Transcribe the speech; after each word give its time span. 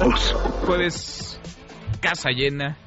Jueves, 0.00 1.38
casa 2.00 2.30
llena. 2.30 2.78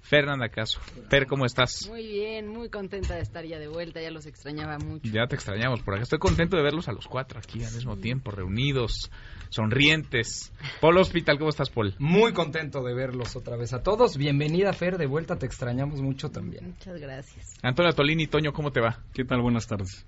Fernanda 0.00 0.48
Caso. 0.48 0.80
Fer, 1.10 1.26
¿cómo 1.26 1.44
estás? 1.44 1.86
Muy 1.86 2.04
bien, 2.04 2.48
muy 2.48 2.70
contenta 2.70 3.14
de 3.14 3.20
estar 3.20 3.44
ya 3.44 3.58
de 3.58 3.68
vuelta, 3.68 4.00
ya 4.00 4.10
los 4.10 4.24
extrañaba 4.24 4.78
mucho. 4.78 5.08
Ya 5.08 5.26
te 5.26 5.36
extrañamos 5.36 5.82
por 5.82 5.94
acá. 5.94 6.02
Estoy 6.02 6.18
contento 6.18 6.56
de 6.56 6.62
verlos 6.62 6.88
a 6.88 6.92
los 6.92 7.06
cuatro 7.06 7.38
aquí 7.38 7.62
al 7.62 7.72
mismo 7.74 7.98
tiempo, 7.98 8.30
reunidos, 8.30 9.10
sonrientes. 9.50 10.50
Paul 10.80 10.96
Hospital, 10.96 11.38
¿cómo 11.38 11.50
estás, 11.50 11.68
Paul? 11.68 11.94
Muy 11.98 12.32
contento 12.32 12.82
de 12.82 12.94
verlos 12.94 13.36
otra 13.36 13.56
vez 13.56 13.74
a 13.74 13.82
todos. 13.82 14.16
Bienvenida, 14.16 14.72
Fer, 14.72 14.96
de 14.96 15.06
vuelta, 15.06 15.36
te 15.36 15.44
extrañamos 15.44 16.00
mucho 16.00 16.30
también. 16.30 16.68
Muchas 16.70 16.98
gracias. 16.98 17.54
Antonio 17.62 17.92
Tolini, 17.92 18.26
Toño, 18.26 18.52
¿cómo 18.54 18.72
te 18.72 18.80
va? 18.80 19.04
¿Qué 19.12 19.24
tal? 19.24 19.42
Buenas 19.42 19.66
tardes. 19.66 20.06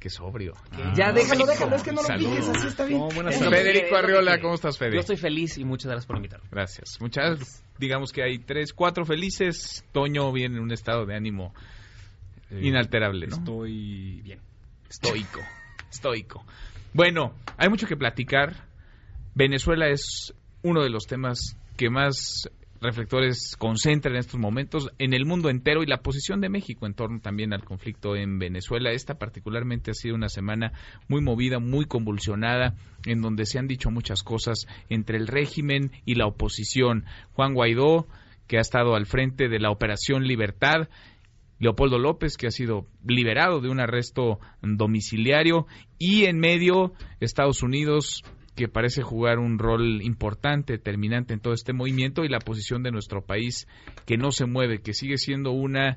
Qué 0.00 0.08
sobrio. 0.08 0.54
ya, 0.96 1.12
déjalo, 1.12 1.44
déjalo, 1.44 1.76
es 1.76 1.82
que 1.82 1.92
no 1.92 2.00
lo 2.02 2.08
pides, 2.08 2.48
así 2.48 2.66
está 2.68 2.86
bien. 2.86 2.98
No, 3.00 3.08
buenas 3.10 3.38
tardes. 3.38 3.62
Federico 3.62 3.96
Arriola, 3.96 4.40
¿cómo 4.40 4.54
estás, 4.54 4.78
Fede? 4.78 4.94
Yo 4.94 5.00
estoy 5.00 5.18
feliz 5.18 5.58
y 5.58 5.64
muchas 5.64 5.86
gracias 5.90 6.06
por 6.06 6.16
invitarme. 6.16 6.48
Gracias. 6.50 6.96
Muchas, 7.00 7.62
digamos 7.78 8.10
que 8.10 8.22
hay 8.22 8.38
tres, 8.38 8.72
cuatro 8.72 9.04
felices. 9.04 9.84
Toño 9.92 10.32
viene 10.32 10.56
en 10.56 10.62
un 10.62 10.72
estado 10.72 11.04
de 11.04 11.14
ánimo 11.14 11.52
Eh, 12.50 12.60
inalterable, 12.62 13.26
¿no? 13.26 13.36
Estoy 13.36 14.22
bien. 14.22 14.40
Estoico, 14.88 15.40
estoico. 15.90 16.44
Bueno, 16.94 17.34
hay 17.58 17.68
mucho 17.68 17.86
que 17.86 17.96
platicar. 17.96 18.66
Venezuela 19.34 19.86
es 19.88 20.34
uno 20.62 20.82
de 20.82 20.88
los 20.90 21.06
temas 21.06 21.56
que 21.76 21.90
más 21.90 22.48
reflectores 22.80 23.56
concentra 23.58 24.10
en 24.10 24.18
estos 24.18 24.40
momentos 24.40 24.90
en 24.98 25.12
el 25.12 25.26
mundo 25.26 25.50
entero 25.50 25.82
y 25.82 25.86
la 25.86 26.02
posición 26.02 26.40
de 26.40 26.48
México 26.48 26.86
en 26.86 26.94
torno 26.94 27.20
también 27.20 27.52
al 27.52 27.64
conflicto 27.64 28.16
en 28.16 28.38
Venezuela. 28.38 28.90
Esta 28.90 29.18
particularmente 29.18 29.90
ha 29.90 29.94
sido 29.94 30.14
una 30.14 30.28
semana 30.28 30.72
muy 31.08 31.20
movida, 31.20 31.58
muy 31.58 31.84
convulsionada, 31.84 32.74
en 33.04 33.20
donde 33.20 33.46
se 33.46 33.58
han 33.58 33.66
dicho 33.66 33.90
muchas 33.90 34.22
cosas 34.22 34.66
entre 34.88 35.18
el 35.18 35.26
régimen 35.26 35.92
y 36.06 36.14
la 36.14 36.26
oposición. 36.26 37.04
Juan 37.32 37.54
Guaidó, 37.54 38.06
que 38.46 38.58
ha 38.58 38.62
estado 38.62 38.94
al 38.94 39.06
frente 39.06 39.48
de 39.48 39.60
la 39.60 39.70
Operación 39.70 40.26
Libertad, 40.26 40.88
Leopoldo 41.58 41.98
López, 41.98 42.38
que 42.38 42.46
ha 42.46 42.50
sido 42.50 42.86
liberado 43.06 43.60
de 43.60 43.68
un 43.68 43.80
arresto 43.80 44.40
domiciliario, 44.62 45.66
y 45.98 46.24
en 46.24 46.38
medio 46.38 46.94
Estados 47.20 47.62
Unidos, 47.62 48.24
que 48.60 48.68
parece 48.68 49.02
jugar 49.02 49.38
un 49.38 49.58
rol 49.58 50.02
importante, 50.02 50.74
determinante 50.74 51.32
en 51.32 51.40
todo 51.40 51.54
este 51.54 51.72
movimiento, 51.72 52.24
y 52.24 52.28
la 52.28 52.40
posición 52.40 52.82
de 52.82 52.90
nuestro 52.90 53.24
país, 53.24 53.66
que 54.04 54.18
no 54.18 54.32
se 54.32 54.44
mueve, 54.44 54.82
que 54.82 54.92
sigue 54.92 55.16
siendo 55.16 55.52
una 55.52 55.96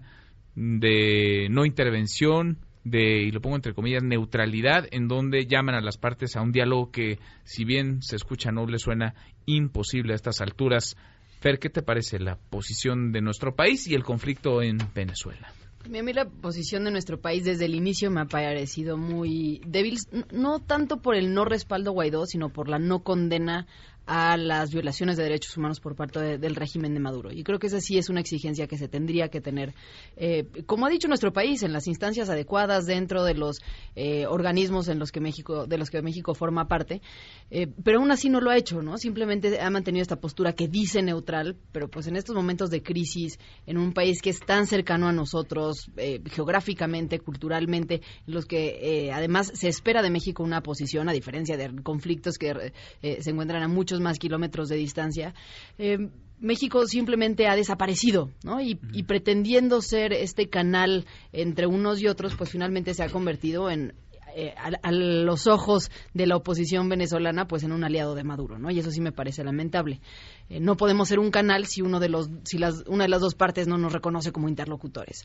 de 0.55 1.47
no 1.49 1.65
intervención, 1.65 2.59
de, 2.85 3.23
y 3.23 3.31
lo 3.31 3.41
pongo 3.41 3.57
entre 3.57 3.73
comillas, 3.73 4.01
neutralidad, 4.01 4.87
en 4.91 5.09
donde 5.09 5.45
llaman 5.45 5.75
a 5.75 5.81
las 5.81 5.97
partes 5.97 6.37
a 6.37 6.41
un 6.41 6.53
diálogo 6.53 6.89
que, 6.89 7.19
si 7.43 7.65
bien 7.65 8.01
se 8.01 8.15
escucha 8.15 8.51
noble, 8.51 8.79
suena 8.79 9.13
imposible 9.45 10.13
a 10.13 10.15
estas 10.15 10.39
alturas. 10.39 10.95
Fer, 11.41 11.59
¿qué 11.59 11.69
te 11.69 11.81
parece 11.81 12.17
la 12.17 12.37
posición 12.37 13.11
de 13.11 13.19
nuestro 13.19 13.55
país 13.55 13.87
y 13.87 13.95
el 13.95 14.03
conflicto 14.03 14.61
en 14.61 14.77
Venezuela? 14.95 15.51
A 15.85 15.89
mí 15.89 16.13
la 16.13 16.29
posición 16.29 16.85
de 16.85 16.91
nuestro 16.91 17.19
país 17.19 17.43
desde 17.43 17.65
el 17.65 17.75
inicio 17.75 18.09
me 18.09 18.21
ha 18.21 18.25
parecido 18.25 18.97
muy 18.97 19.61
débil, 19.67 19.97
no 20.31 20.59
tanto 20.59 21.01
por 21.01 21.13
el 21.13 21.33
no 21.33 21.43
respaldo 21.43 21.91
a 21.91 21.93
Guaidó, 21.93 22.25
sino 22.25 22.53
por 22.53 22.69
la 22.69 22.79
no 22.79 23.03
condena 23.03 23.67
a 24.05 24.35
las 24.35 24.71
violaciones 24.71 25.15
de 25.17 25.23
derechos 25.23 25.55
humanos 25.55 25.79
por 25.79 25.95
parte 25.95 26.19
de, 26.19 26.37
del 26.37 26.55
régimen 26.55 26.93
de 26.93 26.99
Maduro. 26.99 27.31
Y 27.31 27.43
creo 27.43 27.59
que 27.59 27.67
esa 27.67 27.79
sí 27.79 27.97
es 27.97 28.09
una 28.09 28.19
exigencia 28.19 28.67
que 28.67 28.77
se 28.77 28.87
tendría 28.87 29.29
que 29.29 29.39
tener, 29.39 29.73
eh, 30.17 30.45
como 30.65 30.85
ha 30.85 30.89
dicho 30.89 31.07
nuestro 31.07 31.31
país, 31.31 31.63
en 31.63 31.71
las 31.71 31.87
instancias 31.87 32.29
adecuadas 32.29 32.85
dentro 32.85 33.23
de 33.23 33.33
los 33.33 33.61
eh, 33.95 34.25
organismos 34.27 34.89
en 34.89 34.99
los 34.99 35.11
que 35.11 35.21
México, 35.21 35.67
de 35.67 35.77
los 35.77 35.89
que 35.89 36.01
México 36.01 36.33
forma 36.33 36.67
parte. 36.67 37.01
Eh, 37.49 37.67
pero 37.83 37.99
aún 37.99 38.11
así 38.11 38.29
no 38.29 38.41
lo 38.41 38.49
ha 38.49 38.57
hecho, 38.57 38.81
¿no? 38.81 38.97
Simplemente 38.97 39.61
ha 39.61 39.69
mantenido 39.69 40.01
esta 40.01 40.19
postura 40.19 40.53
que 40.53 40.67
dice 40.67 41.01
neutral, 41.01 41.55
pero 41.71 41.87
pues 41.87 42.07
en 42.07 42.17
estos 42.17 42.35
momentos 42.35 42.69
de 42.69 42.83
crisis, 42.83 43.39
en 43.65 43.77
un 43.77 43.93
país 43.93 44.21
que 44.21 44.31
es 44.31 44.39
tan 44.39 44.67
cercano 44.67 45.07
a 45.07 45.13
nosotros, 45.13 45.89
geográficamente, 46.25 47.19
culturalmente, 47.19 48.01
en 48.27 48.33
los 48.33 48.45
que 48.45 49.11
además 49.13 49.51
se 49.53 49.67
espera 49.67 50.01
de 50.01 50.09
México 50.09 50.43
una 50.43 50.61
posición, 50.61 51.07
a 51.09 51.13
diferencia 51.13 51.57
de 51.57 51.81
conflictos 51.83 52.37
que 52.37 52.73
se 53.01 53.29
encuentran 53.29 53.63
a 53.63 53.67
muchos 53.67 53.92
más 53.99 54.19
kilómetros 54.19 54.69
de 54.69 54.75
distancia, 54.75 55.33
eh, 55.77 55.97
México 56.39 56.85
simplemente 56.87 57.47
ha 57.47 57.55
desaparecido, 57.55 58.29
¿no? 58.43 58.59
Y, 58.59 58.77
y, 58.91 59.03
pretendiendo 59.03 59.81
ser 59.81 60.11
este 60.11 60.49
canal 60.49 61.05
entre 61.31 61.67
unos 61.67 62.01
y 62.01 62.07
otros, 62.07 62.35
pues 62.35 62.49
finalmente 62.49 62.93
se 62.93 63.03
ha 63.03 63.09
convertido 63.09 63.69
en 63.69 63.93
eh, 64.35 64.53
a, 64.57 64.91
los 64.91 65.47
ojos 65.47 65.91
de 66.13 66.27
la 66.27 66.35
oposición 66.35 66.89
venezolana, 66.89 67.47
pues 67.47 67.63
en 67.63 67.71
un 67.71 67.83
aliado 67.83 68.15
de 68.15 68.23
Maduro, 68.23 68.57
¿no? 68.57 68.71
Y 68.71 68.79
eso 68.79 68.91
sí 68.91 69.01
me 69.01 69.11
parece 69.11 69.43
lamentable. 69.43 70.01
Eh, 70.49 70.59
no 70.59 70.77
podemos 70.77 71.07
ser 71.09 71.19
un 71.19 71.31
canal 71.31 71.65
si 71.65 71.81
uno 71.81 71.99
de 71.99 72.09
los, 72.09 72.29
si 72.43 72.57
las, 72.57 72.83
una 72.87 73.03
de 73.03 73.09
las 73.09 73.21
dos 73.21 73.35
partes 73.35 73.67
no 73.67 73.77
nos 73.77 73.93
reconoce 73.93 74.31
como 74.31 74.49
interlocutores. 74.49 75.23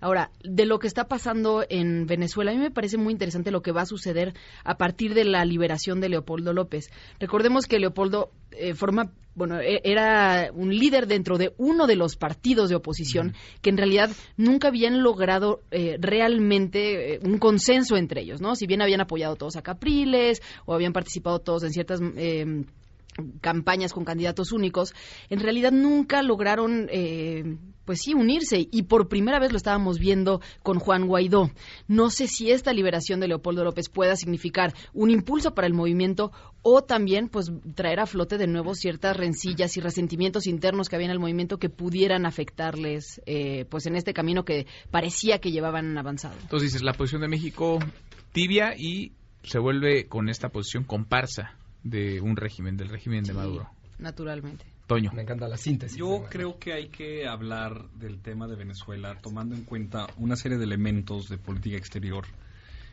Ahora, 0.00 0.30
de 0.42 0.66
lo 0.66 0.78
que 0.78 0.86
está 0.86 1.08
pasando 1.08 1.64
en 1.68 2.06
Venezuela, 2.06 2.50
a 2.50 2.54
mí 2.54 2.60
me 2.60 2.70
parece 2.70 2.96
muy 2.96 3.12
interesante 3.12 3.50
lo 3.50 3.62
que 3.62 3.72
va 3.72 3.82
a 3.82 3.86
suceder 3.86 4.34
a 4.64 4.76
partir 4.76 5.14
de 5.14 5.24
la 5.24 5.44
liberación 5.44 6.00
de 6.00 6.08
Leopoldo 6.08 6.52
López. 6.52 6.90
Recordemos 7.18 7.66
que 7.66 7.78
Leopoldo 7.78 8.30
eh, 8.52 8.74
forma 8.74 9.12
bueno, 9.38 9.58
era 9.60 10.50
un 10.52 10.76
líder 10.76 11.06
dentro 11.06 11.38
de 11.38 11.54
uno 11.58 11.86
de 11.86 11.94
los 11.94 12.16
partidos 12.16 12.68
de 12.68 12.74
oposición 12.74 13.34
que 13.62 13.70
en 13.70 13.76
realidad 13.76 14.10
nunca 14.36 14.68
habían 14.68 15.02
logrado 15.02 15.62
eh, 15.70 15.96
realmente 16.00 17.14
eh, 17.14 17.20
un 17.22 17.38
consenso 17.38 17.96
entre 17.96 18.22
ellos, 18.22 18.40
¿no? 18.40 18.56
Si 18.56 18.66
bien 18.66 18.82
habían 18.82 19.00
apoyado 19.00 19.36
todos 19.36 19.56
a 19.56 19.62
Capriles 19.62 20.42
o 20.66 20.74
habían 20.74 20.92
participado 20.92 21.38
todos 21.38 21.62
en 21.62 21.72
ciertas 21.72 22.00
eh, 22.16 22.64
campañas 23.40 23.92
con 23.92 24.04
candidatos 24.04 24.52
únicos, 24.52 24.94
en 25.30 25.40
realidad 25.40 25.72
nunca 25.72 26.22
lograron, 26.22 26.88
eh, 26.90 27.56
pues 27.84 28.00
sí, 28.02 28.14
unirse. 28.14 28.68
Y 28.70 28.82
por 28.82 29.08
primera 29.08 29.38
vez 29.38 29.50
lo 29.52 29.56
estábamos 29.56 29.98
viendo 29.98 30.40
con 30.62 30.78
Juan 30.78 31.06
Guaidó. 31.06 31.50
No 31.86 32.10
sé 32.10 32.26
si 32.26 32.50
esta 32.50 32.72
liberación 32.72 33.20
de 33.20 33.28
Leopoldo 33.28 33.64
López 33.64 33.88
pueda 33.88 34.16
significar 34.16 34.74
un 34.92 35.10
impulso 35.10 35.54
para 35.54 35.66
el 35.66 35.74
movimiento 35.74 36.32
o 36.62 36.82
también, 36.82 37.28
pues, 37.28 37.50
traer 37.74 38.00
a 38.00 38.06
flote 38.06 38.36
de 38.36 38.46
nuevo 38.46 38.74
ciertas 38.74 39.16
rencillas 39.16 39.76
y 39.76 39.80
resentimientos 39.80 40.46
internos 40.46 40.88
que 40.88 40.96
había 40.96 41.06
en 41.06 41.12
el 41.12 41.20
movimiento 41.20 41.58
que 41.58 41.70
pudieran 41.70 42.26
afectarles, 42.26 43.22
eh, 43.26 43.64
pues, 43.70 43.86
en 43.86 43.96
este 43.96 44.12
camino 44.12 44.44
que 44.44 44.66
parecía 44.90 45.38
que 45.38 45.50
llevaban 45.50 45.96
avanzado. 45.96 46.34
Entonces 46.42 46.72
dices, 46.72 46.82
la 46.82 46.92
posición 46.92 47.22
de 47.22 47.28
México 47.28 47.78
tibia 48.32 48.74
y 48.76 49.12
se 49.42 49.58
vuelve 49.58 50.06
con 50.08 50.28
esta 50.28 50.50
posición 50.50 50.84
comparsa 50.84 51.56
de 51.82 52.20
un 52.20 52.36
régimen, 52.36 52.76
del 52.76 52.88
régimen 52.88 53.24
de 53.24 53.32
Maduro. 53.32 53.68
Naturalmente. 53.98 54.64
Toño. 54.86 55.10
Me 55.12 55.22
encanta 55.22 55.46
la 55.48 55.58
síntesis. 55.58 55.98
Yo 55.98 56.24
creo 56.30 56.58
que 56.58 56.72
hay 56.72 56.88
que 56.88 57.26
hablar 57.26 57.90
del 57.90 58.20
tema 58.20 58.48
de 58.48 58.56
Venezuela 58.56 59.18
tomando 59.20 59.54
en 59.54 59.64
cuenta 59.64 60.06
una 60.16 60.34
serie 60.34 60.56
de 60.56 60.64
elementos 60.64 61.28
de 61.28 61.36
política 61.36 61.76
exterior. 61.76 62.24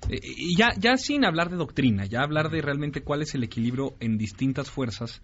Eh, 0.09 0.19
y 0.21 0.57
ya, 0.57 0.73
ya 0.77 0.97
sin 0.97 1.23
hablar 1.23 1.49
de 1.49 1.55
doctrina, 1.55 2.05
ya 2.05 2.21
hablar 2.21 2.49
de 2.49 2.61
realmente 2.61 3.01
cuál 3.01 3.21
es 3.21 3.33
el 3.33 3.43
equilibrio 3.43 3.95
en 4.01 4.17
distintas 4.17 4.69
fuerzas. 4.69 5.21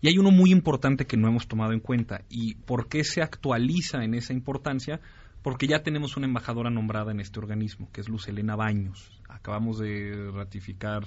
Y 0.00 0.08
hay 0.08 0.18
uno 0.18 0.30
muy 0.30 0.52
importante 0.52 1.06
que 1.06 1.16
no 1.16 1.28
hemos 1.28 1.48
tomado 1.48 1.72
en 1.72 1.80
cuenta. 1.80 2.22
¿Y 2.28 2.54
por 2.54 2.88
qué 2.88 3.02
se 3.02 3.20
actualiza 3.22 4.04
en 4.04 4.14
esa 4.14 4.32
importancia? 4.32 5.00
Porque 5.42 5.66
ya 5.66 5.82
tenemos 5.82 6.16
una 6.16 6.26
embajadora 6.26 6.70
nombrada 6.70 7.10
en 7.10 7.20
este 7.20 7.40
organismo, 7.40 7.90
que 7.92 8.00
es 8.00 8.08
Luz 8.08 8.28
Elena 8.28 8.54
Baños. 8.54 9.20
Acabamos 9.28 9.78
de 9.78 10.30
ratificar 10.32 11.04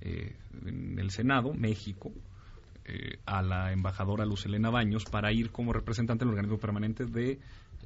eh, 0.00 0.36
en 0.66 0.98
el 0.98 1.10
Senado, 1.10 1.52
México, 1.54 2.12
eh, 2.84 3.18
a 3.26 3.42
la 3.42 3.72
embajadora 3.72 4.24
Luz 4.24 4.46
Elena 4.46 4.70
Baños 4.70 5.04
para 5.04 5.32
ir 5.32 5.50
como 5.50 5.72
representante 5.72 6.24
del 6.24 6.34
organismo 6.34 6.58
permanente 6.58 7.04
de 7.04 7.40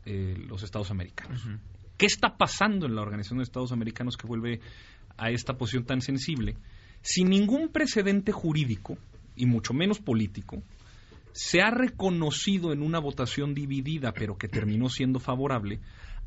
eh, 0.05 0.37
los 0.47 0.63
Estados 0.63 0.91
Americanos. 0.91 1.47
Uh 1.47 1.51
-huh. 1.51 1.59
¿Qué 1.97 2.07
está 2.07 2.37
pasando 2.37 2.87
en 2.87 2.95
la 2.95 3.03
Organización 3.03 3.39
de 3.39 3.45
Estados 3.45 3.73
Americanos 3.73 4.17
que 4.17 4.27
vuelve 4.27 4.61
a 5.17 5.31
esta 5.31 5.55
posición 5.55 5.85
tan 5.85 6.01
sensible? 6.01 6.57
Sin 7.03 7.29
ningún 7.29 7.69
precedente 7.69 8.33
jurídico, 8.33 8.99
y 9.37 9.47
mucho 9.47 9.73
menos 9.73 10.01
político, 10.01 10.63
se 11.33 11.63
ha 11.63 11.71
reconocido 11.71 12.73
en 12.73 12.83
una 12.83 12.99
votación 12.99 13.55
dividida, 13.55 14.13
pero 14.13 14.37
que 14.37 14.49
terminó 14.49 14.89
siendo 14.89 15.19
favorable, 15.19 15.81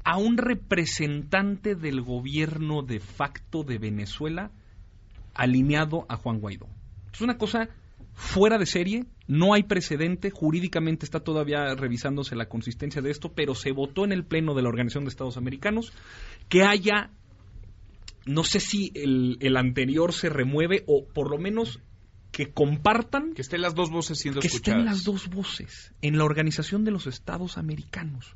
a 0.04 0.18
un 0.18 0.38
representante 0.38 1.76
del 1.76 2.02
gobierno 2.02 2.82
de 2.82 3.00
facto 3.00 3.64
de 3.64 3.78
Venezuela 3.78 4.52
alineado 5.34 6.06
a 6.10 6.16
Juan 6.18 6.40
Guaidó. 6.40 6.68
Es 7.12 7.22
una 7.22 7.38
cosa 7.38 7.70
fuera 8.14 8.58
de 8.58 8.66
serie, 8.66 9.06
no 9.28 9.54
hay 9.54 9.64
precedente, 9.64 10.30
jurídicamente 10.30 11.06
está 11.06 11.20
todavía 11.22 11.76
revisándose 11.76 12.36
la 12.36 12.48
consistencia 12.48 13.02
de 13.02 13.12
esto, 13.12 13.34
pero 13.34 13.56
se 13.56 13.72
votó 13.72 14.06
en 14.06 14.12
el 14.12 14.26
Pleno 14.26 14.54
de 14.54 14.62
la 14.62 14.70
Organización 14.70 15.06
de 15.06 15.10
Estados 15.10 15.38
Americanos 15.38 15.94
que 16.50 16.64
haya, 16.64 17.12
no 18.26 18.44
sé 18.44 18.60
si 18.60 18.92
el, 18.96 19.38
el 19.42 19.58
anterior 19.58 20.14
se 20.14 20.30
remueve 20.30 20.84
o 20.88 21.08
por 21.08 21.30
lo 21.30 21.38
menos 21.38 21.80
que 22.32 22.52
compartan. 22.52 23.34
Que 23.34 23.42
estén 23.44 23.62
las 23.62 23.76
dos 23.76 23.90
voces 23.90 24.20
siendo 24.20 24.42
que 24.42 24.48
escuchadas. 24.48 24.80
estén 24.80 24.86
las 24.86 25.04
dos 25.04 25.30
voces 25.30 25.94
en 26.02 26.18
la 26.18 26.26
Organización 26.26 26.84
de 26.84 26.92
los 26.92 27.08
Estados 27.08 27.58
Americanos. 27.58 28.36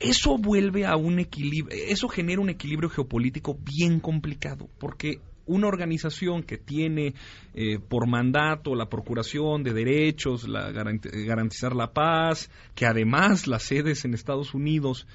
Eso 0.00 0.38
vuelve 0.38 0.86
a 0.86 0.96
un 0.96 1.18
equilibrio, 1.18 1.76
eso 1.88 2.08
genera 2.08 2.40
un 2.40 2.50
equilibrio 2.50 2.88
geopolítico 2.88 3.58
bien 3.60 3.98
complicado, 3.98 4.68
porque 4.78 5.20
una 5.48 5.66
organización 5.66 6.42
que 6.42 6.58
tiene 6.58 7.14
eh, 7.54 7.78
por 7.80 8.06
mandato 8.06 8.74
la 8.74 8.88
procuración 8.88 9.64
de 9.64 9.72
derechos, 9.72 10.46
la 10.46 10.70
garantizar 10.70 11.74
la 11.74 11.92
paz, 11.92 12.50
que 12.74 12.86
además 12.86 13.46
la 13.46 13.58
sede 13.58 13.92
es 13.92 14.04
en 14.04 14.14
Estados 14.14 14.54
Unidos 14.54 15.06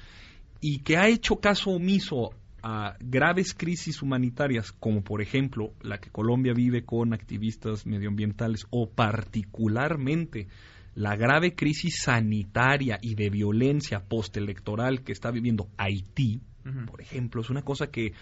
y 0.60 0.80
que 0.80 0.96
ha 0.96 1.08
hecho 1.08 1.36
caso 1.36 1.70
omiso 1.70 2.32
a 2.62 2.96
graves 2.98 3.52
crisis 3.52 4.00
humanitarias, 4.00 4.72
como 4.72 5.04
por 5.04 5.20
ejemplo 5.20 5.74
la 5.82 5.98
que 5.98 6.10
Colombia 6.10 6.54
vive 6.54 6.84
con 6.84 7.12
activistas 7.12 7.86
medioambientales 7.86 8.66
o 8.70 8.88
particularmente 8.88 10.48
la 10.94 11.16
grave 11.16 11.54
crisis 11.54 12.00
sanitaria 12.02 12.98
y 13.02 13.16
de 13.16 13.28
violencia 13.28 14.00
postelectoral 14.00 15.02
que 15.02 15.12
está 15.12 15.30
viviendo 15.30 15.68
Haití, 15.76 16.40
por 16.86 17.00
ejemplo, 17.00 17.42
es 17.42 17.50
una 17.50 17.62
cosa 17.62 17.88
que 17.88 18.06
eh, 18.06 18.12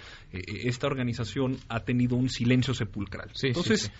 esta 0.65 0.87
organización 0.87 1.59
ha 1.69 1.81
tenido 1.81 2.17
un 2.17 2.29
silencio 2.29 2.75
sepulcral. 2.75 3.31
Entonces, 3.43 3.93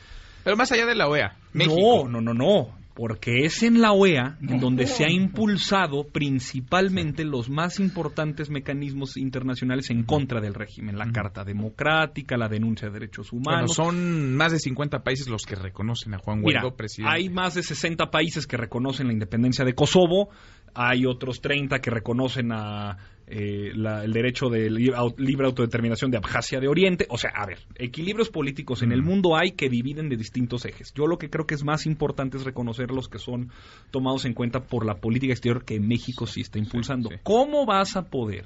pero 0.45 0.57
más 0.57 0.73
allá 0.73 0.87
de 0.87 0.95
la 0.95 1.09
OEA, 1.09 1.37
No, 1.55 2.09
no, 2.09 2.21
no, 2.21 2.35
no 2.35 2.83
porque 2.95 3.45
es 3.45 3.63
en 3.63 3.81
la 3.81 3.93
OEA 3.93 4.37
en 4.43 4.61
donde 4.61 4.87
se 4.87 5.05
ha 5.05 5.11
impulsado 5.11 6.05
principalmente 6.05 7.25
los 7.25 7.49
más 7.49 7.81
importantes 7.81 8.51
mecanismos 8.51 9.17
internacionales 9.17 9.91
en 9.91 10.03
contra 10.03 10.41
del 10.41 10.55
régimen, 10.55 10.99
la 10.99 11.11
Carta 11.11 11.45
Democrática, 11.45 12.37
la 12.37 12.49
denuncia 12.49 12.89
de 12.89 12.95
derechos 12.95 13.33
humanos. 13.33 13.77
Bueno, 13.77 13.93
son 13.93 14.35
más 14.37 14.53
de 14.53 14.59
50 14.59 15.03
países 15.03 15.29
los 15.29 15.45
que 15.45 15.55
reconocen 15.55 16.15
a 16.15 16.19
Juan 16.19 16.43
Guaidó 16.43 16.77
presidente. 16.77 17.15
Hay 17.15 17.31
más 17.31 17.55
de 17.55 17.63
60 17.63 18.11
países 18.11 18.47
que 18.47 18.57
reconocen 18.57 19.07
la 19.07 19.15
independencia 19.15 19.65
de 19.65 19.75
Kosovo, 19.75 20.29
hay 20.75 21.07
otros 21.07 21.41
30 21.41 21.81
que 21.81 21.91
reconocen 21.91 22.53
a 22.53 22.97
eh, 23.27 23.73
el 23.73 24.13
derecho 24.13 24.51
de 24.51 24.69
libre 24.71 25.47
autodeterminación 25.47 26.11
de 26.11 26.19
Abjasia 26.19 26.61
de 26.61 26.69
Oriente. 26.69 27.07
O 27.09 27.17
sea, 27.17 27.31
a 27.35 27.47
ver, 27.47 27.61
equilibrios 27.77 28.29
políticos 28.29 28.83
en 28.83 28.93
el 28.93 29.03
mundo 29.03 29.37
hay 29.37 29.53
que 29.53 29.69
dividen 29.69 30.09
de 30.09 30.17
distintos 30.17 30.65
ejes. 30.65 30.93
Yo 30.93 31.07
lo 31.07 31.19
que 31.19 31.31
creo 31.31 31.47
que 31.47 31.55
es 31.55 31.65
más 31.65 31.87
importante 31.87 32.37
es 32.37 32.45
reconocer 32.45 32.91
los 32.91 33.09
que 33.09 33.19
son 33.19 33.51
tomados 33.91 34.25
en 34.25 34.35
cuenta 34.35 34.61
por 34.61 34.85
la 34.85 34.97
política 34.97 35.33
exterior 35.33 35.65
que 35.65 35.81
México 35.81 36.27
sí 36.27 36.43
está 36.43 36.59
impulsando. 36.59 37.11
¿Cómo 37.23 37.65
vas 37.65 37.97
a 37.97 38.11
poder, 38.11 38.45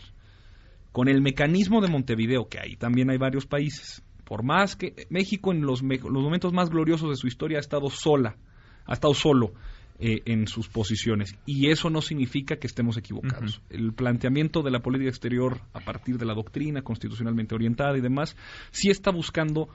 con 0.92 1.08
el 1.08 1.20
mecanismo 1.20 1.80
de 1.80 1.88
Montevideo 1.88 2.48
que 2.48 2.60
hay, 2.60 2.76
también 2.76 3.10
hay 3.10 3.18
varios 3.18 3.46
países, 3.46 4.04
por 4.24 4.44
más 4.44 4.76
que 4.76 5.06
México 5.08 5.52
en 5.52 5.62
los, 5.62 5.82
los 5.82 6.22
momentos 6.22 6.52
más 6.52 6.70
gloriosos 6.70 7.10
de 7.10 7.16
su 7.16 7.26
historia 7.26 7.58
ha 7.58 7.60
estado 7.60 7.90
sola, 7.90 8.36
ha 8.84 8.92
estado 8.92 9.14
solo 9.14 9.52
eh, 9.98 10.22
en 10.26 10.46
sus 10.46 10.68
posiciones. 10.68 11.38
Y 11.46 11.70
eso 11.70 11.88
no 11.90 12.02
significa 12.02 12.56
que 12.56 12.66
estemos 12.66 12.96
equivocados. 12.96 13.62
El 13.70 13.92
planteamiento 13.92 14.62
de 14.62 14.70
la 14.70 14.80
política 14.80 15.08
exterior 15.08 15.60
a 15.72 15.80
partir 15.80 16.18
de 16.18 16.26
la 16.26 16.34
doctrina 16.34 16.82
constitucionalmente 16.82 17.54
orientada 17.54 17.96
y 17.96 18.00
demás, 18.00 18.36
sí 18.70 18.90
está 18.90 19.10
buscando 19.10 19.68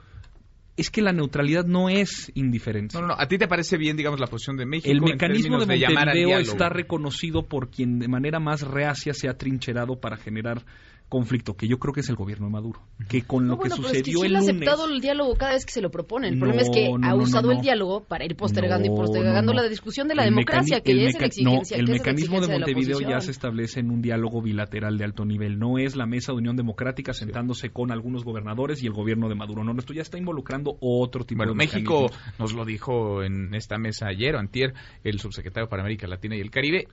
es 0.78 0.90
que 0.90 1.02
la 1.02 1.12
neutralidad 1.12 1.66
no 1.66 1.90
es 1.90 2.32
indiferente. 2.34 3.00
No, 3.00 3.08
no, 3.08 3.16
¿A 3.18 3.28
ti 3.28 3.38
te 3.38 3.48
parece 3.48 3.78
bien, 3.78 3.98
digamos, 3.98 4.20
la 4.20 4.28
posición 4.28 4.58
de 4.58 4.66
México? 4.66 4.92
El 4.92 5.02
mecanismo 5.02 5.60
de 5.60 5.66
Montevideo 5.66 6.40
está 6.40 6.70
reconocido 6.70 7.48
por 7.48 7.70
quien 7.70 8.00
de 8.00 8.08
manera 8.08 8.40
más 8.40 8.62
reacia 8.62 9.14
se 9.14 9.28
ha 9.28 9.34
trincherado 9.38 10.00
para 10.00 10.18
generar 10.18 10.64
conflicto 11.12 11.58
que 11.58 11.68
yo 11.68 11.78
creo 11.78 11.94
que 11.94 12.00
es 12.00 12.08
el 12.08 12.16
gobierno 12.16 12.46
de 12.46 12.54
Maduro, 12.54 12.80
que 13.10 13.24
con 13.24 13.46
lo 13.46 13.60
que 13.60 13.70
sucedió 13.70 14.24
el 14.24 14.32
lunes... 14.32 14.48
ha 14.48 14.52
aceptado 14.52 14.86
el 14.86 15.02
diálogo 15.02 15.36
cada 15.36 15.52
vez 15.52 15.66
que 15.66 15.74
se 15.74 15.82
lo 15.82 15.92
proponen. 15.92 16.36
El 16.36 16.40
problema 16.40 16.62
es 16.62 16.70
que 16.70 16.90
ha 17.04 17.16
usado 17.16 17.52
el 17.52 17.60
diálogo 17.60 18.06
para 18.06 18.24
ir 18.24 18.38
postergando 18.38 18.88
y 18.88 18.90
postergando 18.90 19.54
la 19.54 19.64
discusión 19.64 20.08
de 20.08 20.16
la 20.16 20.24
democracia, 20.24 20.80
que 20.80 21.06
es 21.06 21.20
la 21.20 21.28
exigencia. 21.28 21.76
el 21.76 21.90
mecanismo 21.90 22.40
de 22.40 22.48
Montevideo 22.48 23.02
ya 23.02 23.20
se 23.20 23.32
establece 23.32 23.82
en 23.82 23.92
un 23.92 24.02
diálogo 24.02 24.42
bilateral 24.42 24.98
de 24.98 25.04
alto 25.04 25.26
nivel. 25.26 25.60
No 25.60 25.78
es 25.78 25.98
la 25.98 26.06
mesa 26.06 26.32
de 26.32 26.38
Unión 26.38 26.56
Democrática 26.56 27.12
sentándose 27.12 27.72
con 27.72 27.92
algunos 27.92 28.24
gobernadores 28.24 28.82
y 28.82 28.88
el 28.88 28.94
gobierno 28.94 29.28
de 29.28 29.36
Maduro. 29.36 29.66
No, 29.66 29.78
esto 29.78 29.94
ya 29.94 30.04
está 30.04 30.18
involucrando 30.18 30.78
otro 30.80 31.26
tipo 31.26 31.40
bueno, 31.40 31.56
México 31.56 32.10
nos 32.40 32.54
lo 32.54 32.64
dijo 32.64 33.22
en 33.22 33.54
esta 33.54 33.78
mesa 33.78 34.08
ayer 34.08 34.36
o 34.36 34.40
antier 34.40 34.74
el 35.04 35.20
subsecretario 35.20 35.68
para 35.68 35.82
América 35.82 36.08
Latina 36.08 36.38
y 36.38 36.40
el 36.40 36.52
Caribe 36.52 36.88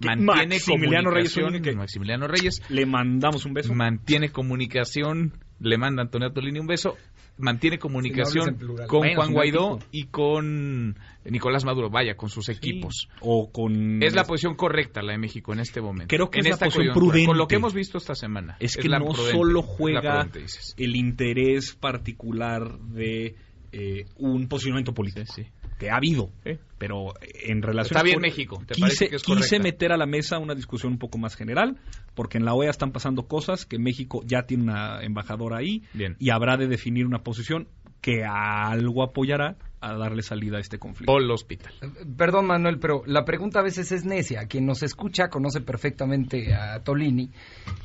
mantiene 0.00 0.56
Maximiliano 0.56 1.10
Reyes, 1.10 1.76
Maximiliano 1.76 2.26
Reyes 2.26 2.62
le 2.68 2.86
mandamos 2.86 3.44
un 3.44 3.54
beso 3.54 3.74
mantiene 3.74 4.30
comunicación 4.30 5.32
le 5.60 5.78
manda 5.78 6.02
Antonio 6.02 6.32
Tolini 6.32 6.58
un 6.58 6.66
beso 6.66 6.96
mantiene 7.36 7.78
comunicación 7.78 8.58
con 8.86 9.12
Juan 9.14 9.32
Guaidó 9.32 9.78
y 9.90 10.04
con 10.04 10.96
Nicolás 11.24 11.64
Maduro, 11.64 11.90
vaya, 11.90 12.16
con 12.16 12.28
sus 12.28 12.48
equipos. 12.48 13.08
o 13.20 13.50
con 13.50 14.02
es 14.02 14.14
la 14.14 14.24
posición 14.24 14.54
correcta 14.54 15.02
la 15.02 15.12
de 15.12 15.18
México 15.18 15.52
en 15.52 15.60
este 15.60 15.80
momento. 15.80 16.14
Creo 16.14 16.30
que 16.30 16.40
en 16.40 16.46
es 16.46 16.52
esta 16.52 16.66
posición 16.66 16.94
prudente. 16.94 17.26
Con 17.26 17.38
lo 17.38 17.46
que 17.46 17.56
hemos 17.56 17.74
visto 17.74 17.98
esta 17.98 18.14
semana. 18.14 18.56
Es 18.60 18.76
que 18.76 18.88
no 18.88 19.14
solo 19.14 19.62
juega 19.62 20.28
el 20.76 20.96
interés 20.96 21.74
particular 21.74 22.78
de 22.78 23.34
eh, 23.72 24.06
un 24.16 24.48
posicionamiento 24.48 24.94
político. 24.94 25.32
Sí, 25.32 25.46
que 25.78 25.90
ha 25.90 25.96
habido, 25.96 26.30
pero 26.78 27.14
en 27.20 27.62
relación 27.62 27.96
Está 27.96 28.02
bien 28.02 28.20
México, 28.20 28.62
quise, 28.72 29.10
quise 29.10 29.58
meter 29.58 29.92
a 29.92 29.96
la 29.96 30.06
mesa 30.06 30.38
una 30.38 30.54
discusión 30.54 30.92
un 30.92 30.98
poco 30.98 31.18
más 31.18 31.34
general, 31.36 31.78
porque 32.14 32.38
en 32.38 32.44
la 32.44 32.54
OEA 32.54 32.70
están 32.70 32.92
pasando 32.92 33.26
cosas 33.26 33.66
que 33.66 33.78
México 33.78 34.22
ya 34.24 34.42
tiene 34.42 34.64
una 34.64 35.02
embajadora 35.02 35.58
ahí 35.58 35.82
y 36.18 36.30
habrá 36.30 36.56
de 36.56 36.68
definir 36.68 37.06
una 37.06 37.22
posición 37.22 37.68
que 38.04 38.22
algo 38.22 39.02
apoyará 39.02 39.56
a 39.80 39.94
darle 39.94 40.20
salida 40.20 40.58
a 40.58 40.60
este 40.60 40.78
conflicto. 40.78 41.10
Paul 41.10 41.30
Hospital. 41.30 41.72
Perdón, 42.18 42.44
Manuel, 42.44 42.78
pero 42.78 43.02
la 43.06 43.24
pregunta 43.24 43.60
a 43.60 43.62
veces 43.62 43.92
es 43.92 44.04
necia. 44.04 44.46
Quien 44.46 44.66
nos 44.66 44.82
escucha 44.82 45.30
conoce 45.30 45.62
perfectamente 45.62 46.52
a 46.52 46.80
Tolini. 46.80 47.30